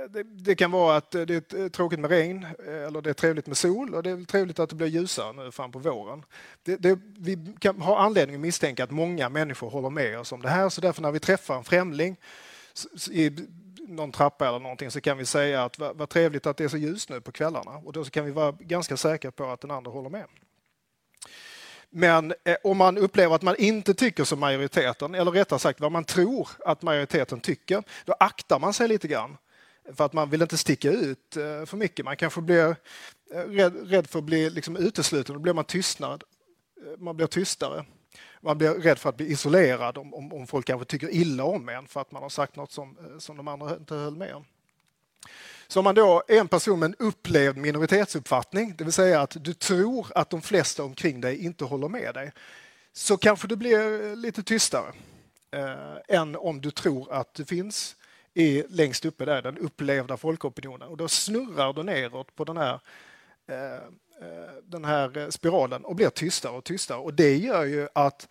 det, 0.09 0.23
det, 0.23 0.55
kan 0.55 0.71
vara 0.71 0.97
att 0.97 1.11
det 1.11 1.53
är 1.53 1.69
tråkigt 1.69 2.01
med 2.01 2.11
regn 2.11 2.47
eller 2.67 3.01
det 3.01 3.11
är 3.11 3.15
trevligt 3.15 3.47
med 3.47 3.57
sol 3.57 3.95
och 3.95 4.03
det 4.03 4.11
är 4.11 4.25
trevligt 4.25 4.59
att 4.59 4.71
det 4.71 4.77
blir 4.77 4.87
ljusare 4.87 5.33
nu 5.33 5.51
fram 5.51 5.73
på 5.73 5.79
våren. 5.79 6.25
Det, 6.63 6.77
det, 6.77 6.99
vi 7.19 7.55
kan 7.59 7.81
ha 7.81 7.99
anledning 7.99 8.37
att 8.37 8.41
misstänka 8.41 8.85
att 8.85 8.91
många 8.91 9.29
människor 9.29 9.71
håller 9.71 9.91
med 9.91 10.19
oss 10.19 10.33
om 10.33 10.43
det 10.43 10.49
här 10.49 10.69
så 10.69 10.81
därför 10.81 11.03
när 11.03 11.11
vi 11.11 11.21
träffar 11.21 11.57
en 11.57 11.65
främling 11.65 12.17
i 13.11 13.33
någon 13.88 14.12
trappa 14.12 14.49
eller 14.49 14.59
någonting 14.59 14.90
så 14.90 15.00
kan 15.00 15.19
vi 15.19 15.26
säga 15.26 15.64
att 15.64 15.78
vad, 15.78 15.97
vad 15.97 16.09
trevligt 16.09 16.47
att 16.47 16.57
det 16.57 16.64
är 16.64 16.69
så 16.69 16.76
ljust 16.76 17.09
nu 17.09 17.21
på 17.21 17.33
kvällarna 17.33 17.71
och 17.71 17.93
då 17.93 18.04
kan 18.04 18.25
vi 18.25 18.31
vara 18.31 18.52
ganska 18.52 18.97
säkra 18.97 19.31
på 19.31 19.45
att 19.45 19.61
den 19.61 19.71
andra 19.71 19.90
håller 19.90 20.11
med. 20.11 20.26
Men 21.90 22.35
eh, 22.45 22.57
om 22.64 22.76
man 22.76 22.99
upplever 22.99 23.35
att 23.35 23.43
man 23.43 23.57
inte 23.59 23.95
tycker 23.95 24.25
som 24.25 24.40
majoriteten, 24.40 25.14
eller 25.14 25.31
rättare 25.31 25.59
sagt 25.59 25.81
vad 25.81 25.93
man 25.93 26.04
tror 26.04 26.49
att 26.64 26.83
majoriteten 26.83 27.40
tycker, 27.40 27.83
då 28.04 28.12
aktar 28.12 28.59
man 28.59 28.73
sig 28.73 28.88
lite 28.88 29.09
grann. 29.09 29.37
För 29.93 30.04
att 30.04 30.12
man 30.12 30.31
vill 30.31 30.43
inte 30.43 30.57
sticka 30.57 30.90
ut 30.90 31.37
eh, 31.37 31.64
för 31.64 31.76
mycket. 31.76 32.04
Man 32.04 32.16
kanske 32.16 32.40
blir 32.40 32.76
eh, 33.35 33.38
rädd, 33.38 33.90
rädd 33.90 34.07
för 34.07 34.19
att 34.19 34.25
bli 34.25 34.50
liksom 34.50 34.76
utesluten, 34.76 35.35
då 35.35 35.40
blir 35.40 35.52
man 35.52 35.64
tystnad. 35.64 36.25
Eh, 36.76 36.99
man 36.99 37.16
blir 37.16 37.26
tystare. 37.26 37.85
Man 38.45 38.59
blir 38.59 38.71
rädd 38.71 38.99
för 38.99 39.09
att 39.09 39.17
bli 39.17 39.27
isolerad 39.27 39.99
om, 39.99 40.15
om, 40.15 40.33
om 40.33 40.47
folk 40.47 40.67
kanske 40.67 40.85
tycker 40.85 41.15
illa 41.15 41.45
om 41.45 41.69
en 41.69 41.87
för 41.87 42.01
att 42.01 42.13
man 42.13 42.23
har 42.23 42.31
sagt 42.31 42.57
något 42.57 42.73
som, 42.73 42.97
eh, 42.99 43.19
som 43.19 43.37
de 43.37 43.49
andra 43.49 43.77
inte 43.77 43.95
höll 43.95 44.17
med 44.17 44.35
om. 44.35 44.45
Så 45.69 45.81
om 45.81 45.85
man 45.85 45.95
då 45.95 46.23
är 46.29 46.41
en 46.41 46.49
person 46.49 46.79
med 46.79 46.87
en 46.87 47.07
upplevd 47.07 47.57
minoritetsuppfattning, 47.57 48.75
det 48.79 48.85
vill 48.85 48.93
säga 48.93 49.21
att 49.21 49.37
du 49.41 49.55
tror 49.55 50.07
att 50.15 50.31
de 50.31 50.43
flesta 50.43 50.85
omkring 50.85 51.21
dig 51.21 51.45
inte 51.45 51.65
håller 51.65 51.89
med 51.89 52.15
dig, 52.15 52.33
så 52.93 53.17
kanske 53.17 53.49
du 53.49 53.57
blir 53.57 54.11
eh, 54.11 54.17
lite 54.17 54.43
tystare 54.43 54.93
eh, 55.51 56.17
än 56.19 56.37
om 56.37 56.61
du 56.61 56.71
tror 56.71 57.13
att 57.13 57.35
du 57.35 57.45
finns 57.45 57.97
i, 58.35 58.63
längst 58.69 59.05
uppe 59.05 59.25
där, 59.25 59.43
den 59.43 59.59
upplevda 59.59 60.17
folkopinionen. 60.17 60.89
Och 60.89 60.97
då 60.97 61.09
snurrar 61.09 61.73
du 61.73 61.83
neråt 61.83 62.37
på 62.37 62.45
den 62.45 62.57
här, 62.57 62.81
eh, 63.47 63.83
Eh, 64.21 64.54
den 64.64 64.85
här 64.85 65.18
eh, 65.18 65.28
spiralen 65.28 65.85
och 65.85 65.97
blir 65.97 66.11
tystare 66.11 66.52
och 66.52 66.64
tystare. 66.64 66.99
Och 66.99 67.14
det 67.14 67.37
gör 67.37 67.64
ju 67.64 67.88
att 67.92 68.28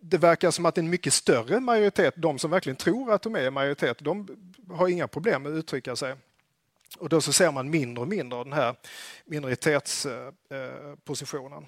det 0.00 0.18
verkar 0.18 0.50
som 0.50 0.66
att 0.66 0.78
en 0.78 0.90
mycket 0.90 1.12
större 1.12 1.60
majoritet, 1.60 2.14
de 2.16 2.38
som 2.38 2.50
verkligen 2.50 2.76
tror 2.76 3.12
att 3.12 3.22
de 3.22 3.36
är 3.36 3.50
majoritet, 3.50 3.98
de 3.98 4.28
har 4.70 4.88
inga 4.88 5.08
problem 5.08 5.42
med 5.42 5.52
att 5.52 5.58
uttrycka 5.58 5.96
sig. 5.96 6.14
Och 6.98 7.08
då 7.08 7.20
så 7.20 7.32
ser 7.32 7.52
man 7.52 7.70
mindre 7.70 8.02
och 8.02 8.08
mindre 8.08 8.38
av 8.38 8.44
den 8.44 8.52
här 8.52 8.74
minoritetspositionen. 9.24 11.66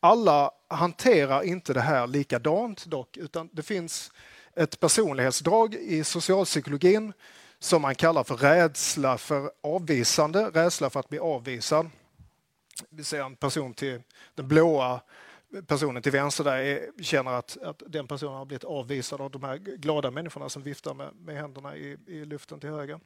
Alla 0.00 0.50
hanterar 0.68 1.42
inte 1.42 1.74
det 1.74 1.80
här 1.80 2.06
likadant 2.06 2.86
dock, 2.86 3.16
utan 3.16 3.48
det 3.52 3.62
finns 3.62 4.12
ett 4.56 4.80
personlighetsdrag 4.80 5.74
i 5.74 6.04
socialpsykologin 6.04 7.12
som 7.58 7.82
man 7.82 7.94
kallar 7.94 8.24
för 8.24 8.36
rädsla 8.36 9.18
för 9.18 9.50
avvisande, 9.60 10.50
rädsla 10.50 10.90
för 10.90 11.00
att 11.00 11.08
bli 11.08 11.18
avvisad. 11.18 11.90
Vi 12.88 13.04
ser 13.04 13.22
en 13.22 13.36
person 13.36 13.74
till 13.74 14.02
den 14.34 14.48
blåa 14.48 15.00
personen 15.66 16.02
till 16.02 16.12
vänster 16.12 16.44
där 16.44 16.56
är, 16.56 17.02
känner 17.02 17.30
att, 17.30 17.56
att 17.62 17.82
den 17.86 18.06
personen 18.06 18.34
har 18.34 18.44
blivit 18.44 18.64
avvisad 18.64 19.20
av 19.20 19.30
de 19.30 19.42
här 19.42 19.56
glada 19.56 20.10
människorna 20.10 20.48
som 20.48 20.62
viftar 20.62 20.94
med, 20.94 21.14
med 21.14 21.36
händerna 21.36 21.76
i, 21.76 21.96
i 22.06 22.24
luften 22.24 22.60
till 22.60 22.70
höger. 22.70 23.00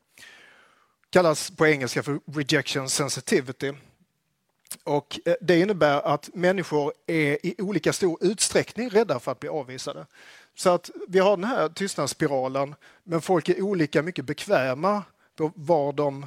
kallas 1.11 1.51
på 1.51 1.67
engelska 1.67 2.03
för 2.03 2.21
rejection 2.27 2.89
sensitivity. 2.89 3.73
Och 4.85 5.21
eh, 5.25 5.35
det 5.41 5.61
innebär 5.61 6.01
att 6.01 6.35
människor 6.35 6.93
är 7.07 7.47
i 7.47 7.55
olika 7.59 7.93
stor 7.93 8.19
utsträckning 8.21 8.91
rädda 8.91 9.21
för 9.21 9.33
att 9.33 9.41
bli 9.41 9.49
avvisade. 9.49 10.07
Så 10.55 10.71
att 10.71 10.91
vi 11.09 11.19
har 11.19 11.37
den 11.37 11.45
här 11.45 11.69
tystnadsspiralen, 11.69 12.75
men 13.05 13.21
folk 13.21 13.49
är 13.49 13.63
olika 13.63 14.03
mycket 14.03 14.25
bekväma 14.25 15.03
på 15.37 15.53
var 15.55 15.93
de, 15.93 16.27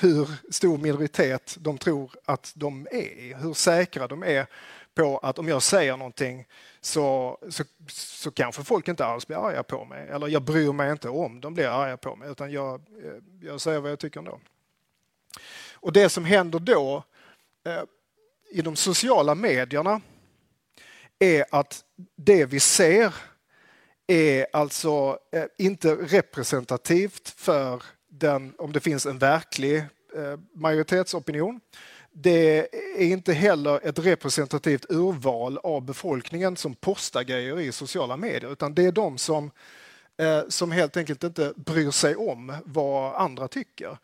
hur 0.00 0.52
stor 0.52 0.78
minoritet 0.78 1.56
de 1.60 1.78
tror 1.78 2.10
att 2.24 2.52
de 2.54 2.88
är, 2.90 3.38
hur 3.38 3.54
säkra 3.54 4.08
de 4.08 4.22
är 4.22 4.46
på 4.94 5.18
att 5.18 5.38
om 5.38 5.48
jag 5.48 5.62
säger 5.62 5.96
någonting 5.96 6.46
så, 6.80 7.38
så, 7.48 7.64
så 7.88 8.30
kanske 8.30 8.64
folk 8.64 8.88
inte 8.88 9.04
alls 9.04 9.26
blir 9.26 9.48
arga 9.48 9.62
på 9.62 9.84
mig. 9.84 10.08
Eller 10.08 10.28
jag 10.28 10.42
bryr 10.42 10.72
mig 10.72 10.92
inte 10.92 11.08
om 11.08 11.40
de 11.40 11.54
blir 11.54 11.66
arga 11.66 11.96
på 11.96 12.16
mig, 12.16 12.30
utan 12.30 12.52
jag, 12.52 12.74
eh, 12.74 13.22
jag 13.40 13.60
säger 13.60 13.80
vad 13.80 13.90
jag 13.90 13.98
tycker 13.98 14.18
ändå. 14.18 14.40
Och 15.74 15.92
det 15.92 16.08
som 16.08 16.24
händer 16.24 16.58
då 16.58 17.04
eh, 17.64 17.82
i 18.50 18.62
de 18.62 18.76
sociala 18.76 19.34
medierna 19.34 20.00
är 21.18 21.44
att 21.50 21.84
det 22.16 22.44
vi 22.44 22.60
ser 22.60 23.14
är 24.06 24.46
alltså 24.52 25.18
eh, 25.32 25.44
inte 25.58 25.94
representativt 25.94 27.28
för 27.28 27.82
den, 28.12 28.54
om 28.58 28.72
det 28.72 28.80
finns 28.80 29.06
en 29.06 29.18
verklig 29.18 29.76
eh, 30.16 30.38
majoritetsopinion. 30.54 31.60
Det 32.12 32.58
är 33.02 33.06
inte 33.06 33.32
heller 33.32 33.88
ett 33.88 33.98
representativt 33.98 34.86
urval 34.88 35.58
av 35.58 35.82
befolkningen 35.82 36.56
som 36.56 36.74
postar 36.74 37.22
grejer 37.22 37.60
i 37.60 37.72
sociala 37.72 38.16
medier 38.16 38.52
utan 38.52 38.74
det 38.74 38.84
är 38.84 38.92
de 38.92 39.18
som, 39.18 39.50
eh, 40.16 40.42
som 40.48 40.72
helt 40.72 40.96
enkelt 40.96 41.24
inte 41.24 41.52
bryr 41.56 41.90
sig 41.90 42.16
om 42.16 42.56
vad 42.64 43.14
andra 43.14 43.48
tycker. 43.48 43.98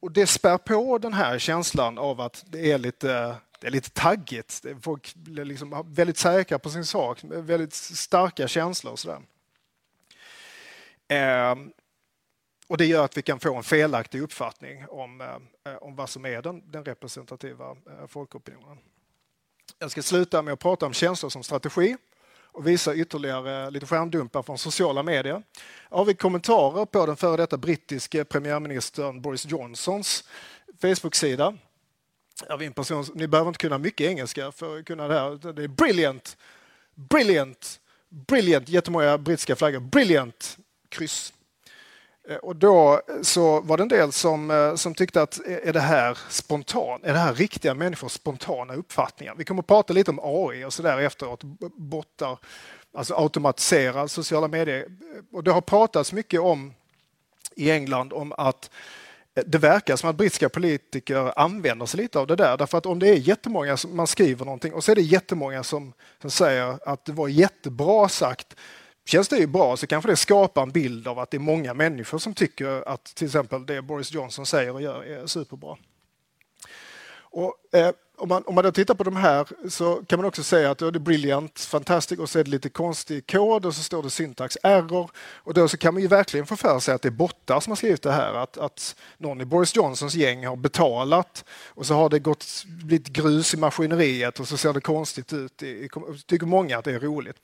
Och 0.00 0.12
Det 0.12 0.26
spär 0.26 0.58
på 0.58 0.98
den 0.98 1.12
här 1.12 1.38
känslan 1.38 1.98
av 1.98 2.20
att 2.20 2.44
det 2.46 2.72
är 2.72 2.78
lite 2.78 3.36
det 3.60 3.66
är 3.68 3.70
lite 3.70 3.90
taggigt. 3.90 4.64
Folk 4.82 5.14
blir 5.14 5.44
liksom 5.44 5.84
väldigt 5.86 6.16
säkra 6.18 6.58
på 6.58 6.70
sin 6.70 6.84
sak, 6.84 7.18
väldigt 7.22 7.74
starka 7.74 8.48
känslor 8.48 8.92
och 8.92 8.98
sådär. 8.98 9.20
Ehm, 11.08 11.72
och 12.66 12.76
det 12.76 12.86
gör 12.86 13.04
att 13.04 13.16
vi 13.16 13.22
kan 13.22 13.40
få 13.40 13.54
en 13.56 13.62
felaktig 13.62 14.22
uppfattning 14.22 14.86
om, 14.88 15.20
eh, 15.20 15.72
eh, 15.72 15.78
om 15.80 15.96
vad 15.96 16.08
som 16.08 16.26
är 16.26 16.42
den, 16.42 16.70
den 16.70 16.84
representativa 16.84 17.70
eh, 17.70 18.06
folkopinionen. 18.08 18.78
Jag 19.78 19.90
ska 19.90 20.02
sluta 20.02 20.42
med 20.42 20.52
att 20.52 20.60
prata 20.60 20.86
om 20.86 20.92
känslor 20.92 21.30
som 21.30 21.42
strategi 21.42 21.96
och 22.42 22.66
visa 22.66 22.94
ytterligare 22.94 23.70
lite 23.70 23.86
skärmdumpar 23.86 24.42
från 24.42 24.58
sociala 24.58 25.02
medier. 25.02 25.42
Har 25.90 26.04
vi 26.04 26.14
kommentarer 26.14 26.84
på 26.84 27.06
den 27.06 27.16
före 27.16 27.36
detta 27.36 27.56
brittiske 27.56 28.24
premiärministern 28.24 29.20
Boris 29.20 29.46
Johnsons 29.46 30.24
Facebook-sida 30.80 31.58
av 32.48 32.62
en 32.62 32.72
person, 32.72 33.04
ni 33.14 33.28
behöver 33.28 33.48
inte 33.48 33.58
kunna 33.58 33.78
mycket 33.78 34.06
engelska 34.06 34.52
för 34.52 34.78
att 34.78 34.84
kunna 34.84 35.08
det 35.08 35.14
här. 35.14 35.52
Det 35.52 35.64
är 35.64 35.68
brilliant, 35.68 36.36
brilliant, 36.94 37.80
brilliant, 38.08 38.68
jättemånga 38.68 39.18
brittiska 39.18 39.56
flaggor, 39.56 39.80
brilliant, 39.80 40.58
kryss. 40.88 41.32
Eh, 42.28 42.36
och 42.36 42.56
då 42.56 42.92
eh, 42.92 43.22
så 43.22 43.60
var 43.60 43.76
det 43.76 43.82
en 43.82 43.88
del 43.88 44.12
som, 44.12 44.50
eh, 44.50 44.74
som 44.74 44.94
tyckte 44.94 45.22
att 45.22 45.40
är 45.46 45.72
det 45.72 45.80
här 45.80 46.18
spontan, 46.28 47.00
är 47.02 47.12
det 47.12 47.18
här 47.18 47.34
riktiga 47.34 47.74
människors 47.74 48.12
spontana 48.12 48.74
uppfattningar? 48.74 49.34
Vi 49.38 49.44
kommer 49.44 49.62
att 49.62 49.66
prata 49.66 49.92
lite 49.92 50.10
om 50.10 50.20
AI 50.22 50.64
och 50.64 50.72
så 50.72 50.82
där 50.82 50.98
efteråt, 50.98 51.40
bottar, 51.76 52.38
alltså 52.94 53.14
automatiserad 53.14 54.10
sociala 54.10 54.48
medier. 54.48 54.86
Och 55.32 55.44
det 55.44 55.52
har 55.52 55.60
pratats 55.60 56.12
mycket 56.12 56.40
om 56.40 56.74
i 57.56 57.70
England 57.70 58.12
om 58.12 58.32
att 58.38 58.70
det 59.46 59.58
verkar 59.58 59.96
som 59.96 60.10
att 60.10 60.16
brittiska 60.16 60.48
politiker 60.48 61.38
använder 61.38 61.86
sig 61.86 62.00
lite 62.00 62.18
av 62.18 62.26
det 62.26 62.36
där. 62.36 62.56
Därför 62.56 62.78
att 62.78 62.86
om 62.86 62.98
det 62.98 63.08
är 63.08 63.14
jättemånga 63.14 63.76
som 63.76 63.96
man 63.96 64.06
skriver 64.06 64.44
någonting 64.44 64.72
och 64.72 64.84
så 64.84 64.90
är 64.90 64.94
det 64.94 65.02
jättemånga 65.02 65.62
som, 65.62 65.92
som 66.20 66.30
säger 66.30 66.78
att 66.88 67.04
det 67.04 67.12
var 67.12 67.28
jättebra 67.28 68.08
sagt 68.08 68.56
känns 69.04 69.28
det 69.28 69.36
ju 69.36 69.46
bra 69.46 69.76
så 69.76 69.86
kanske 69.86 70.10
det 70.10 70.16
skapar 70.16 70.62
en 70.62 70.70
bild 70.70 71.08
av 71.08 71.18
att 71.18 71.30
det 71.30 71.36
är 71.36 71.38
många 71.38 71.74
människor 71.74 72.18
som 72.18 72.34
tycker 72.34 72.88
att 72.88 73.04
till 73.04 73.26
exempel 73.26 73.66
det 73.66 73.82
Boris 73.82 74.12
Johnson 74.12 74.46
säger 74.46 74.72
och 74.72 74.82
gör 74.82 75.04
är 75.04 75.26
superbra. 75.26 75.76
Och, 77.16 77.54
eh, 77.72 77.90
om, 78.16 78.28
man, 78.28 78.42
om 78.46 78.54
man 78.54 78.64
då 78.64 78.72
tittar 78.72 78.94
på 78.94 79.04
de 79.04 79.16
här 79.16 79.46
så 79.68 80.02
kan 80.06 80.18
man 80.18 80.26
också 80.26 80.42
säga 80.42 80.70
att 80.70 80.78
det 80.78 80.86
är 80.86 80.98
brilliant, 80.98 81.60
fantastiskt 81.60 82.20
och 82.20 82.30
så 82.30 82.38
är 82.38 82.44
det 82.44 82.50
lite 82.50 82.68
konstig 82.68 83.30
kod 83.30 83.66
och 83.66 83.74
så 83.74 83.82
står 83.82 84.02
det 84.02 84.10
syntax 84.10 84.58
error. 84.62 85.10
Och 85.16 85.54
då 85.54 85.68
så 85.68 85.76
kan 85.76 85.94
man 85.94 86.02
ju 86.02 86.08
verkligen 86.08 86.46
få 86.46 86.56
för 86.56 86.78
sig 86.78 86.94
att 86.94 87.02
det 87.02 87.08
är 87.08 87.10
bottar 87.10 87.60
som 87.60 87.70
har 87.70 87.76
skrivit 87.76 88.02
det 88.02 88.12
här. 88.12 88.34
Att, 88.34 88.58
att 88.58 88.96
någon 89.18 89.40
i 89.40 89.44
Boris 89.44 89.76
Johnsons 89.76 90.14
gäng 90.14 90.46
har 90.46 90.56
betalat 90.56 91.44
och 91.68 91.86
så 91.86 91.94
har 91.94 92.08
det 92.08 92.18
gått, 92.18 92.46
blivit 92.66 93.08
grus 93.08 93.54
i 93.54 93.56
maskineriet 93.56 94.40
och 94.40 94.48
så 94.48 94.56
ser 94.56 94.72
det 94.72 94.80
konstigt 94.80 95.32
ut. 95.32 95.52
Det 95.58 95.88
tycker 96.26 96.46
många 96.46 96.78
att 96.78 96.84
det 96.84 96.92
är 96.92 97.00
roligt. 97.00 97.36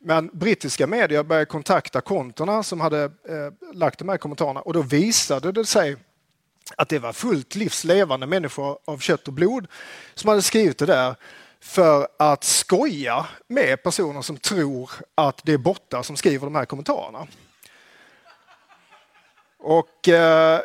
Men 0.00 0.30
brittiska 0.32 0.86
medier 0.86 1.22
började 1.22 1.46
kontakta 1.46 2.00
kontona 2.00 2.62
som 2.62 2.80
hade 2.80 3.04
eh, 3.04 3.72
lagt 3.72 3.98
de 3.98 4.08
här 4.08 4.16
kommentarerna 4.16 4.60
och 4.60 4.72
då 4.72 4.82
visade 4.82 5.52
det 5.52 5.64
sig 5.64 5.96
att 6.76 6.88
det 6.88 6.98
var 6.98 7.12
fullt 7.12 7.54
livslevande 7.54 8.26
människor 8.26 8.78
av 8.84 8.98
kött 8.98 9.28
och 9.28 9.34
blod 9.34 9.66
som 10.14 10.28
hade 10.28 10.42
skrivit 10.42 10.78
det 10.78 10.86
där 10.86 11.14
för 11.60 12.08
att 12.18 12.44
skoja 12.44 13.26
med 13.48 13.82
personer 13.82 14.22
som 14.22 14.36
tror 14.36 14.90
att 15.14 15.40
det 15.44 15.52
är 15.52 15.58
borta 15.58 16.02
som 16.02 16.16
skriver 16.16 16.46
de 16.46 16.54
här 16.54 16.64
kommentarerna. 16.64 17.26
Och 19.58 20.08
eh, 20.08 20.60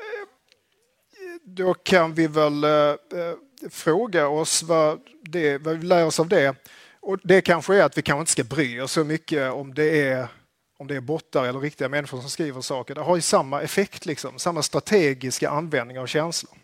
då 1.44 1.74
kan 1.74 2.14
vi 2.14 2.28
väl 2.28 2.64
eh, 2.64 2.72
eh 2.72 2.98
fråga 3.70 4.28
oss 4.28 4.64
vad, 4.64 5.00
det, 5.22 5.58
vad 5.58 5.78
vi 5.78 5.86
lär 5.86 6.06
oss 6.06 6.20
av 6.20 6.28
det. 6.28 6.56
Och 7.06 7.20
det 7.24 7.42
kanske 7.42 7.76
är 7.76 7.84
att 7.84 7.98
vi 7.98 8.02
kanske 8.02 8.20
inte 8.20 8.32
ska 8.32 8.44
bry 8.44 8.80
oss 8.80 8.92
så 8.92 9.04
mycket 9.04 9.52
om 9.52 9.74
det 9.74 10.08
är 10.10 10.28
om 10.78 10.88
det 10.88 10.96
är 10.96 11.02
bottar 11.02 11.46
eller 11.46 11.60
riktiga 11.60 11.90
människor 11.90 12.22
som 12.22 12.30
skriver 12.30 12.62
saker, 12.62 12.96
det 12.96 13.02
har 13.02 13.16
ju 13.16 13.22
samma 13.22 13.62
effekt, 13.62 14.06
liksom, 14.06 14.40
samma 14.40 14.64
strategiska 14.64 15.50
användning 15.50 16.00
av 16.00 16.08
känslor. 16.08 16.58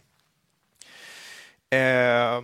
Eh, 1.70 2.42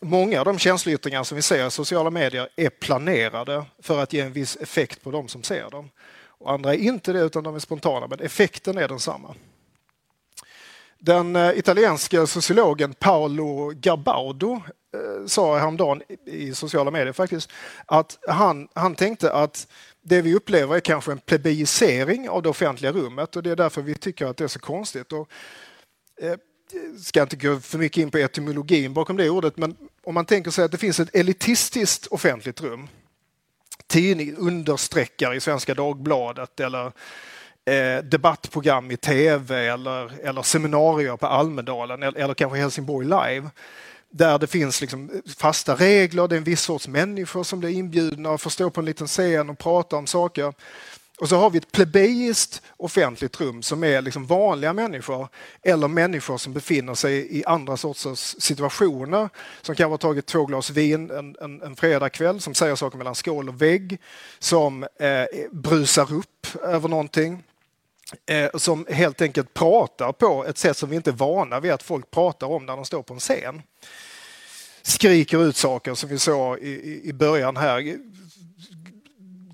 många 0.00 0.38
av 0.38 0.44
de 0.44 0.58
känsloyttringar 0.58 1.24
som 1.24 1.36
vi 1.36 1.42
ser 1.42 1.66
i 1.66 1.70
sociala 1.70 2.10
medier 2.10 2.48
är 2.56 2.70
planerade 2.70 3.64
för 3.78 4.02
att 4.02 4.12
ge 4.12 4.20
en 4.20 4.32
viss 4.32 4.56
effekt 4.56 5.02
på 5.02 5.10
de 5.10 5.28
som 5.28 5.42
ser 5.42 5.70
dem. 5.70 5.90
Och 6.38 6.52
andra 6.52 6.74
är 6.74 6.78
inte 6.78 7.12
det, 7.12 7.20
utan 7.20 7.44
de 7.44 7.54
är 7.54 7.58
spontana, 7.58 8.06
men 8.06 8.20
effekten 8.20 8.78
är 8.78 8.88
densamma. 8.88 9.34
Den 10.98 11.36
eh, 11.36 11.58
italienske 11.58 12.26
sociologen 12.26 12.94
Paolo 12.94 13.72
Garbaudo 13.74 14.62
Eh, 14.96 15.26
sa 15.26 15.58
häromdagen 15.58 16.02
i 16.24 16.54
sociala 16.54 16.90
medier 16.90 17.12
faktiskt 17.12 17.50
att 17.86 18.18
han, 18.28 18.68
han 18.74 18.94
tänkte 18.94 19.32
att 19.32 19.68
det 20.02 20.22
vi 20.22 20.34
upplever 20.34 20.76
är 20.76 20.80
kanske 20.80 21.12
en 21.12 21.18
plebisering 21.18 22.28
av 22.28 22.42
det 22.42 22.48
offentliga 22.48 22.92
rummet 22.92 23.36
och 23.36 23.42
det 23.42 23.50
är 23.50 23.56
därför 23.56 23.82
vi 23.82 23.94
tycker 23.94 24.26
att 24.26 24.36
det 24.36 24.44
är 24.44 24.48
så 24.48 24.58
konstigt. 24.58 25.12
Och, 25.12 25.28
eh, 26.20 26.36
ska 26.98 27.22
inte 27.22 27.36
gå 27.36 27.60
för 27.60 27.78
mycket 27.78 28.02
in 28.02 28.10
på 28.10 28.18
etymologin 28.18 28.94
bakom 28.94 29.16
det 29.16 29.30
ordet, 29.30 29.56
men 29.56 29.76
om 30.04 30.14
man 30.14 30.24
tänker 30.24 30.50
sig 30.50 30.64
att 30.64 30.70
det 30.70 30.78
finns 30.78 31.00
ett 31.00 31.14
elitistiskt 31.14 32.06
offentligt 32.06 32.60
rum, 32.60 32.88
tidning, 33.86 34.36
understreckare 34.36 35.36
i 35.36 35.40
Svenska 35.40 35.74
Dagbladet 35.74 36.60
eller 36.60 36.92
eh, 37.64 38.02
debattprogram 38.02 38.90
i 38.90 38.96
tv 38.96 39.66
eller, 39.66 40.26
eller 40.26 40.42
seminarier 40.42 41.16
på 41.16 41.26
Almedalen 41.26 42.02
eller, 42.02 42.20
eller 42.20 42.34
kanske 42.34 42.58
Helsingborg 42.58 43.06
live 43.06 43.50
där 44.10 44.38
det 44.38 44.46
finns 44.46 44.80
liksom 44.80 45.10
fasta 45.36 45.74
regler, 45.74 46.28
det 46.28 46.34
är 46.34 46.38
en 46.38 46.44
viss 46.44 46.62
sorts 46.62 46.88
människor 46.88 47.44
som 47.44 47.60
blir 47.60 47.70
inbjudna 47.70 48.30
och 48.30 48.40
får 48.40 48.50
stå 48.50 48.70
på 48.70 48.80
en 48.80 48.84
liten 48.84 49.06
scen 49.06 49.50
och 49.50 49.58
prata 49.58 49.96
om 49.96 50.06
saker. 50.06 50.52
Och 51.18 51.28
så 51.28 51.36
har 51.36 51.50
vi 51.50 51.58
ett 51.58 51.72
plebejiskt 51.72 52.62
offentligt 52.76 53.40
rum 53.40 53.62
som 53.62 53.84
är 53.84 54.02
liksom 54.02 54.26
vanliga 54.26 54.72
människor 54.72 55.28
eller 55.62 55.88
människor 55.88 56.38
som 56.38 56.52
befinner 56.52 56.94
sig 56.94 57.38
i 57.38 57.44
andra 57.44 57.76
sorters 57.76 58.34
situationer. 58.38 59.28
Som 59.62 59.74
kan 59.74 59.90
ha 59.90 59.98
tagit 59.98 60.26
två 60.26 60.46
glas 60.46 60.70
vin 60.70 61.10
en, 61.10 61.36
en, 61.40 61.62
en 61.62 61.76
fredagkväll, 61.76 62.40
som 62.40 62.54
säger 62.54 62.74
saker 62.74 62.98
mellan 62.98 63.14
skål 63.14 63.48
och 63.48 63.62
vägg, 63.62 63.98
som 64.38 64.82
eh, 64.82 65.24
brusar 65.50 66.14
upp 66.14 66.46
över 66.62 66.88
någonting 66.88 67.42
eh, 68.26 68.50
som 68.54 68.86
helt 68.90 69.22
enkelt 69.22 69.54
pratar 69.54 70.12
på 70.12 70.44
ett 70.44 70.58
sätt 70.58 70.76
som 70.76 70.90
vi 70.90 70.96
inte 70.96 71.10
är 71.10 71.14
vana 71.14 71.60
vid 71.60 71.72
att 71.72 71.82
folk 71.82 72.10
pratar 72.10 72.46
om 72.46 72.66
när 72.66 72.76
de 72.76 72.84
står 72.84 73.02
på 73.02 73.14
en 73.14 73.20
scen. 73.20 73.62
Skriker 74.86 75.44
ut 75.44 75.56
saker 75.56 75.94
som 75.94 76.08
vi 76.08 76.18
såg 76.18 76.58
i, 76.58 77.00
i 77.04 77.12
början 77.12 77.56
här. 77.56 77.98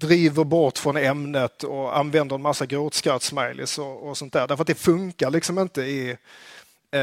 Driver 0.00 0.44
bort 0.44 0.78
från 0.78 0.96
ämnet 0.96 1.64
och 1.64 1.98
använder 1.98 2.36
en 2.36 2.42
massa 2.42 2.66
gråtskrattsmileys 2.66 3.78
och, 3.78 4.08
och 4.08 4.18
sånt 4.18 4.32
där. 4.32 4.48
Därför 4.48 4.62
att 4.62 4.66
det 4.66 4.74
funkar 4.74 5.30
liksom 5.30 5.58
inte 5.58 5.82
i, 5.82 6.16
eh, 6.90 7.00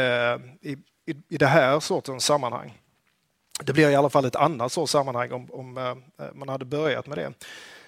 i, 0.61 0.77
i, 1.05 1.15
i 1.29 1.37
det 1.37 1.45
här 1.45 1.79
sortens 1.79 2.25
sammanhang. 2.25 2.77
Det 3.63 3.73
blir 3.73 3.89
i 3.89 3.95
alla 3.95 4.09
fall 4.09 4.25
ett 4.25 4.35
annat 4.35 4.71
sorts 4.71 4.91
sammanhang 4.91 5.31
om, 5.31 5.47
om 5.51 5.77
eh, 5.77 6.25
man 6.33 6.49
hade 6.49 6.65
börjat 6.65 7.07
med 7.07 7.17
det. 7.17 7.33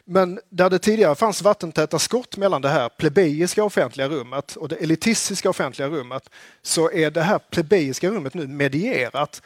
Men 0.06 0.39
där 0.49 0.69
det 0.69 0.80
tidigare 0.80 1.15
fanns 1.15 1.41
vattentäta 1.41 1.99
skott 1.99 2.38
mellan 2.38 2.62
det 2.62 2.69
här 2.69 2.89
plebeiska 2.89 3.63
offentliga 3.63 4.10
rummet 4.10 4.56
och 4.56 4.69
det 4.69 4.75
elitistiska 4.75 5.49
offentliga 5.49 5.88
rummet 5.88 6.30
så 6.62 6.91
är 6.91 7.12
det 7.12 7.21
här 7.21 7.39
plebeiska 7.39 8.10
rummet 8.10 8.34
nu 8.34 8.47
medierat. 8.47 9.41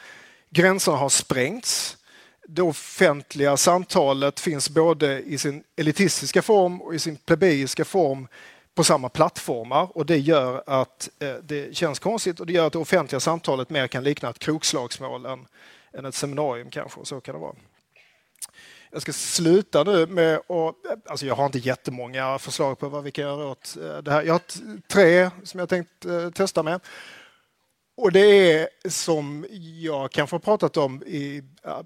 Gränserna 0.56 0.96
har 0.96 1.08
sprängts. 1.08 1.96
Det 2.46 2.62
offentliga 2.62 3.56
samtalet 3.56 4.40
finns 4.40 4.70
både 4.70 5.22
i 5.22 5.38
sin 5.38 5.62
elitistiska 5.76 6.42
form 6.42 6.82
och 6.82 6.94
i 6.94 6.98
sin 6.98 7.16
plebeiska 7.16 7.84
form 7.84 8.28
på 8.74 8.84
samma 8.84 9.08
plattformar 9.08 9.96
och 9.96 10.06
det 10.06 10.18
gör 10.18 10.62
att 10.66 11.08
eh, 11.18 11.34
det 11.42 11.76
känns 11.76 11.98
konstigt 11.98 12.40
och 12.40 12.46
det 12.46 12.52
gör 12.52 12.66
att 12.66 12.72
det 12.72 12.78
offentliga 12.78 13.20
samtalet 13.20 13.70
mer 13.70 13.86
kan 13.86 14.04
likna 14.04 14.30
ett 14.30 14.38
krokslagsmål 14.38 15.26
än, 15.26 15.46
än 15.92 16.04
ett 16.04 16.14
seminarium 16.14 16.70
kanske. 16.70 17.00
Så 17.04 17.20
kan 17.20 17.34
det 17.34 17.40
vara. 17.40 17.54
Jag 18.90 19.02
ska 19.02 19.12
sluta 19.12 19.84
nu 19.84 20.06
med 20.06 20.36
att... 20.36 20.50
Eh, 20.50 20.98
alltså 21.06 21.26
jag 21.26 21.34
har 21.34 21.46
inte 21.46 21.58
jättemånga 21.58 22.38
förslag 22.38 22.78
på 22.78 22.88
vad 22.88 23.04
vi 23.04 23.10
kan 23.10 23.24
göra 23.24 23.46
åt 23.46 23.76
eh, 23.76 23.98
det 23.98 24.10
här. 24.10 24.22
Jag 24.22 24.34
har 24.34 24.42
tre 24.88 25.30
som 25.44 25.60
jag 25.60 25.68
tänkt 25.68 26.06
testa 26.34 26.62
med. 26.62 26.80
Och 27.96 28.12
det 28.12 28.52
är 28.52 28.68
som 28.88 29.46
jag 29.80 30.10
kanske 30.12 30.34
har 30.34 30.40
pratat 30.40 30.76
om 30.76 31.02
i 31.02 31.42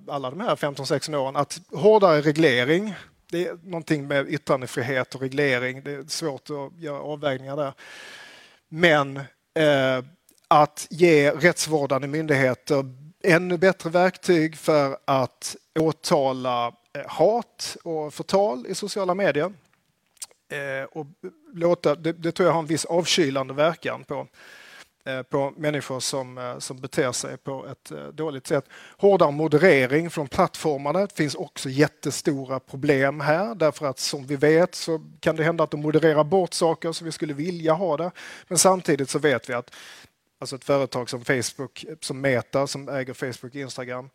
alla 0.08 0.30
de 0.30 0.40
här 0.40 0.56
15-16 0.56 1.16
åren, 1.16 1.36
att 1.36 1.60
hårdare 1.72 2.20
reglering, 2.20 2.94
det 3.30 3.46
är 3.46 3.58
någonting 3.62 4.06
med 4.06 4.28
yttrandefrihet 4.28 5.14
och 5.14 5.20
reglering, 5.20 5.82
det 5.82 5.92
är 5.92 6.04
svårt 6.08 6.50
att 6.50 6.80
göra 6.82 7.00
avvägningar 7.00 7.56
där. 7.56 7.72
Men 8.68 9.16
eh, 9.54 10.04
att 10.48 10.86
ge 10.90 11.30
rättsvårdande 11.30 12.08
myndigheter 12.08 12.84
ännu 13.22 13.58
bättre 13.58 13.90
verktyg 13.90 14.56
för 14.56 14.96
att 15.04 15.56
åtala 15.80 16.66
eh, 16.66 17.06
hat 17.06 17.76
och 17.84 18.14
förtal 18.14 18.66
i 18.66 18.74
sociala 18.74 19.14
medier. 19.14 19.52
Eh, 20.48 20.84
och 20.92 21.06
låta, 21.54 21.94
det, 21.94 22.12
det 22.12 22.32
tror 22.32 22.46
jag 22.46 22.52
har 22.52 22.60
en 22.60 22.66
viss 22.66 22.84
avkylande 22.84 23.54
verkan 23.54 24.04
på, 24.04 24.26
Eh, 25.04 25.22
på 25.22 25.52
människor 25.56 26.00
som, 26.00 26.38
eh, 26.38 26.58
som 26.58 26.80
beter 26.80 27.12
sig 27.12 27.36
på 27.36 27.66
ett 27.66 27.90
eh, 27.90 28.06
dåligt 28.06 28.46
sätt. 28.46 28.64
Hårdare 28.96 29.30
moderering 29.30 30.10
från 30.10 30.28
plattformarna. 30.28 31.00
Det 31.00 31.16
finns 31.16 31.34
också 31.34 31.68
jättestora 31.68 32.60
problem 32.60 33.20
här 33.20 33.54
därför 33.54 33.86
att 33.86 33.98
som 33.98 34.26
vi 34.26 34.36
vet 34.36 34.74
så 34.74 35.00
kan 35.20 35.36
det 35.36 35.44
hända 35.44 35.64
att 35.64 35.70
de 35.70 35.80
modererar 35.80 36.24
bort 36.24 36.54
saker 36.54 36.92
som 36.92 37.04
vi 37.04 37.12
skulle 37.12 37.34
vilja 37.34 37.72
ha 37.72 37.96
det. 37.96 38.10
Men 38.48 38.58
samtidigt 38.58 39.10
så 39.10 39.18
vet 39.18 39.50
vi 39.50 39.54
att 39.54 39.74
alltså 40.38 40.56
ett 40.56 40.64
företag 40.64 41.10
som 41.10 41.24
Facebook, 41.24 41.84
som 42.00 42.20
Meta, 42.20 42.66
som 42.66 42.88
äger 42.88 43.14
Facebook 43.14 43.54
och 43.54 43.60
Instagram, 43.60 44.10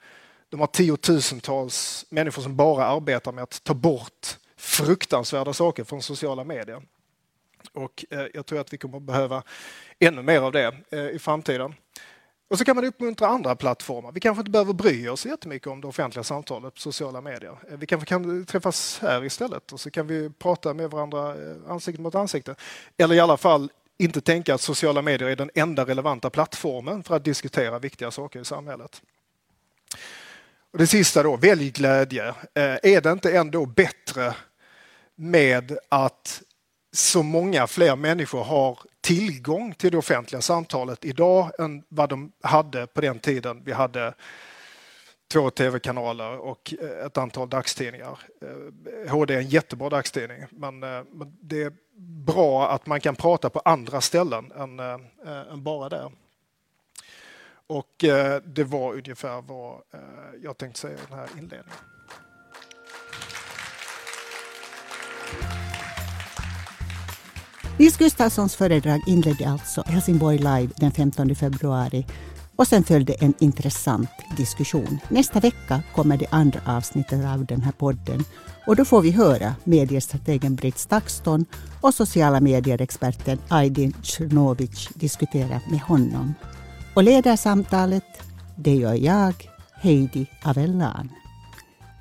de 0.50 0.60
har 0.60 0.67
tiotusentals 0.67 2.06
människor 2.10 2.41
som 2.41 2.56
bara 2.56 2.86
arbetar 2.86 3.32
med 3.32 3.43
att 3.43 3.63
ta 3.63 3.74
bort 3.74 4.38
fruktansvärda 4.58 5.54
saker 5.54 5.84
från 5.84 6.02
sociala 6.02 6.43
medier. 6.43 6.82
Och 7.73 8.06
eh, 8.10 8.25
jag 8.34 8.45
tror 8.45 8.60
att 8.60 8.73
vi 8.73 8.78
kommer 8.78 8.97
att 8.97 9.04
behöva 9.04 9.43
ännu 9.99 10.21
mer 10.21 10.41
av 10.41 10.51
det 10.51 10.75
eh, 10.89 11.08
i 11.08 11.19
framtiden. 11.19 11.75
Och 12.47 12.58
så 12.58 12.65
kan 12.65 12.75
man 12.75 12.86
uppmuntra 12.86 13.28
andra 13.28 13.56
plattformar. 13.56 14.12
Vi 14.12 14.19
kanske 14.19 14.41
inte 14.41 14.51
behöver 14.51 14.73
bry 14.73 15.08
oss 15.08 15.25
jättemycket 15.25 15.67
om 15.67 15.82
det 15.82 15.88
offentliga 15.88 16.23
samtalet 16.23 16.73
på 16.73 16.80
sociala 16.80 17.21
medier. 17.21 17.58
Eh, 17.69 17.78
vi 17.78 17.86
kanske 17.86 18.06
kan 18.06 18.45
träffas 18.45 18.99
här 19.01 19.25
istället 19.25 19.71
och 19.71 19.80
så 19.80 19.91
kan 19.91 20.08
vi 20.08 20.30
prata 20.30 20.73
med 20.73 20.91
varandra 20.91 21.36
ansikte 21.67 22.01
mot 22.01 22.15
ansikte. 22.15 22.56
Eller 22.97 23.15
i 23.15 23.19
alla 23.19 23.38
fall 23.38 23.71
inte 23.97 24.21
tänka 24.21 24.54
att 24.54 24.62
sociala 24.62 25.01
medier 25.01 25.30
är 25.30 25.36
den 25.36 25.51
enda 25.54 25.86
relevanta 25.86 26.30
plattformen 26.30 27.04
för 27.04 27.15
att 27.15 27.23
diskutera 27.23 27.80
viktiga 27.80 28.12
saker 28.12 28.39
i 28.39 28.45
samhället. 28.45 29.01
Och 30.71 30.78
det 30.78 30.88
sista 30.88 31.23
då, 31.23 31.38
välj 31.38 31.71
glädje. 31.71 32.34
Är 32.54 33.01
det 33.01 33.12
inte 33.12 33.38
ändå 33.38 33.65
bättre 33.65 34.34
med 35.15 35.78
att 35.89 36.41
så 36.95 37.23
många 37.23 37.67
fler 37.67 37.95
människor 37.95 38.43
har 38.43 38.79
tillgång 39.01 39.73
till 39.73 39.91
det 39.91 39.97
offentliga 39.97 40.41
samtalet 40.41 41.05
idag 41.05 41.51
än 41.60 41.84
vad 41.89 42.10
de 42.10 42.31
hade 42.41 42.88
på 42.88 43.01
den 43.01 43.19
tiden 43.19 43.62
vi 43.65 43.71
hade 43.71 44.13
två 45.27 45.49
tv-kanaler 45.49 46.38
och 46.38 46.73
eh, 46.81 47.05
ett 47.05 47.17
antal 47.17 47.49
dagstidningar. 47.49 48.19
Eh, 48.41 49.12
HD 49.12 49.34
är 49.34 49.38
en 49.38 49.49
jättebra 49.49 49.89
dagstidning 49.89 50.41
eh, 50.41 50.47
men 50.51 50.79
det 51.41 51.63
är 51.63 51.73
bra 52.25 52.69
att 52.69 52.86
man 52.86 53.01
kan 53.01 53.15
prata 53.15 53.49
på 53.49 53.60
andra 53.60 54.01
ställen 54.01 54.51
än, 54.51 54.79
än 55.49 55.63
bara 55.63 55.89
där. 55.89 56.12
Och 57.67 57.91
det 58.43 58.63
var 58.63 58.93
ungefär 58.93 59.41
vad 59.41 59.81
jag 60.41 60.58
tänkte 60.58 60.79
säga 60.79 60.93
i 60.93 60.99
den 61.10 61.19
här 61.19 61.27
inledningen. 61.38 61.77
Nils 67.77 67.97
Gustafssons 67.97 68.55
föredrag 68.55 69.01
inledde 69.07 69.49
alltså 69.49 69.83
Helsingborg 69.85 70.38
Live 70.38 70.69
den 70.75 70.91
15 70.91 71.35
februari 71.35 72.05
och 72.55 72.67
sen 72.67 72.83
följde 72.83 73.13
en 73.13 73.33
intressant 73.39 74.09
diskussion. 74.38 74.99
Nästa 75.09 75.39
vecka 75.39 75.83
kommer 75.95 76.17
det 76.17 76.27
andra 76.29 76.59
avsnittet 76.65 77.25
av 77.25 77.45
den 77.45 77.61
här 77.61 77.71
podden 77.71 78.23
och 78.67 78.75
då 78.75 78.85
får 78.85 79.01
vi 79.01 79.11
höra 79.11 79.55
mediestrategen 79.63 80.55
Britt 80.55 80.77
Stakston 80.77 81.45
och 81.81 81.93
sociala 81.93 82.39
medier-experten 82.39 83.38
Aydin 83.47 83.93
Czernovic 84.01 84.89
diskutera 84.93 85.61
med 85.69 85.79
honom. 85.79 86.33
Och 86.93 87.03
leder 87.03 87.35
samtalet, 87.35 88.21
det 88.55 88.75
gör 88.75 88.93
jag, 88.93 89.33
Heidi 89.73 90.25
Avellan. 90.43 91.09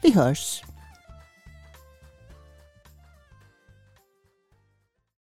Vi 0.02 0.12
hörs! 0.12 0.62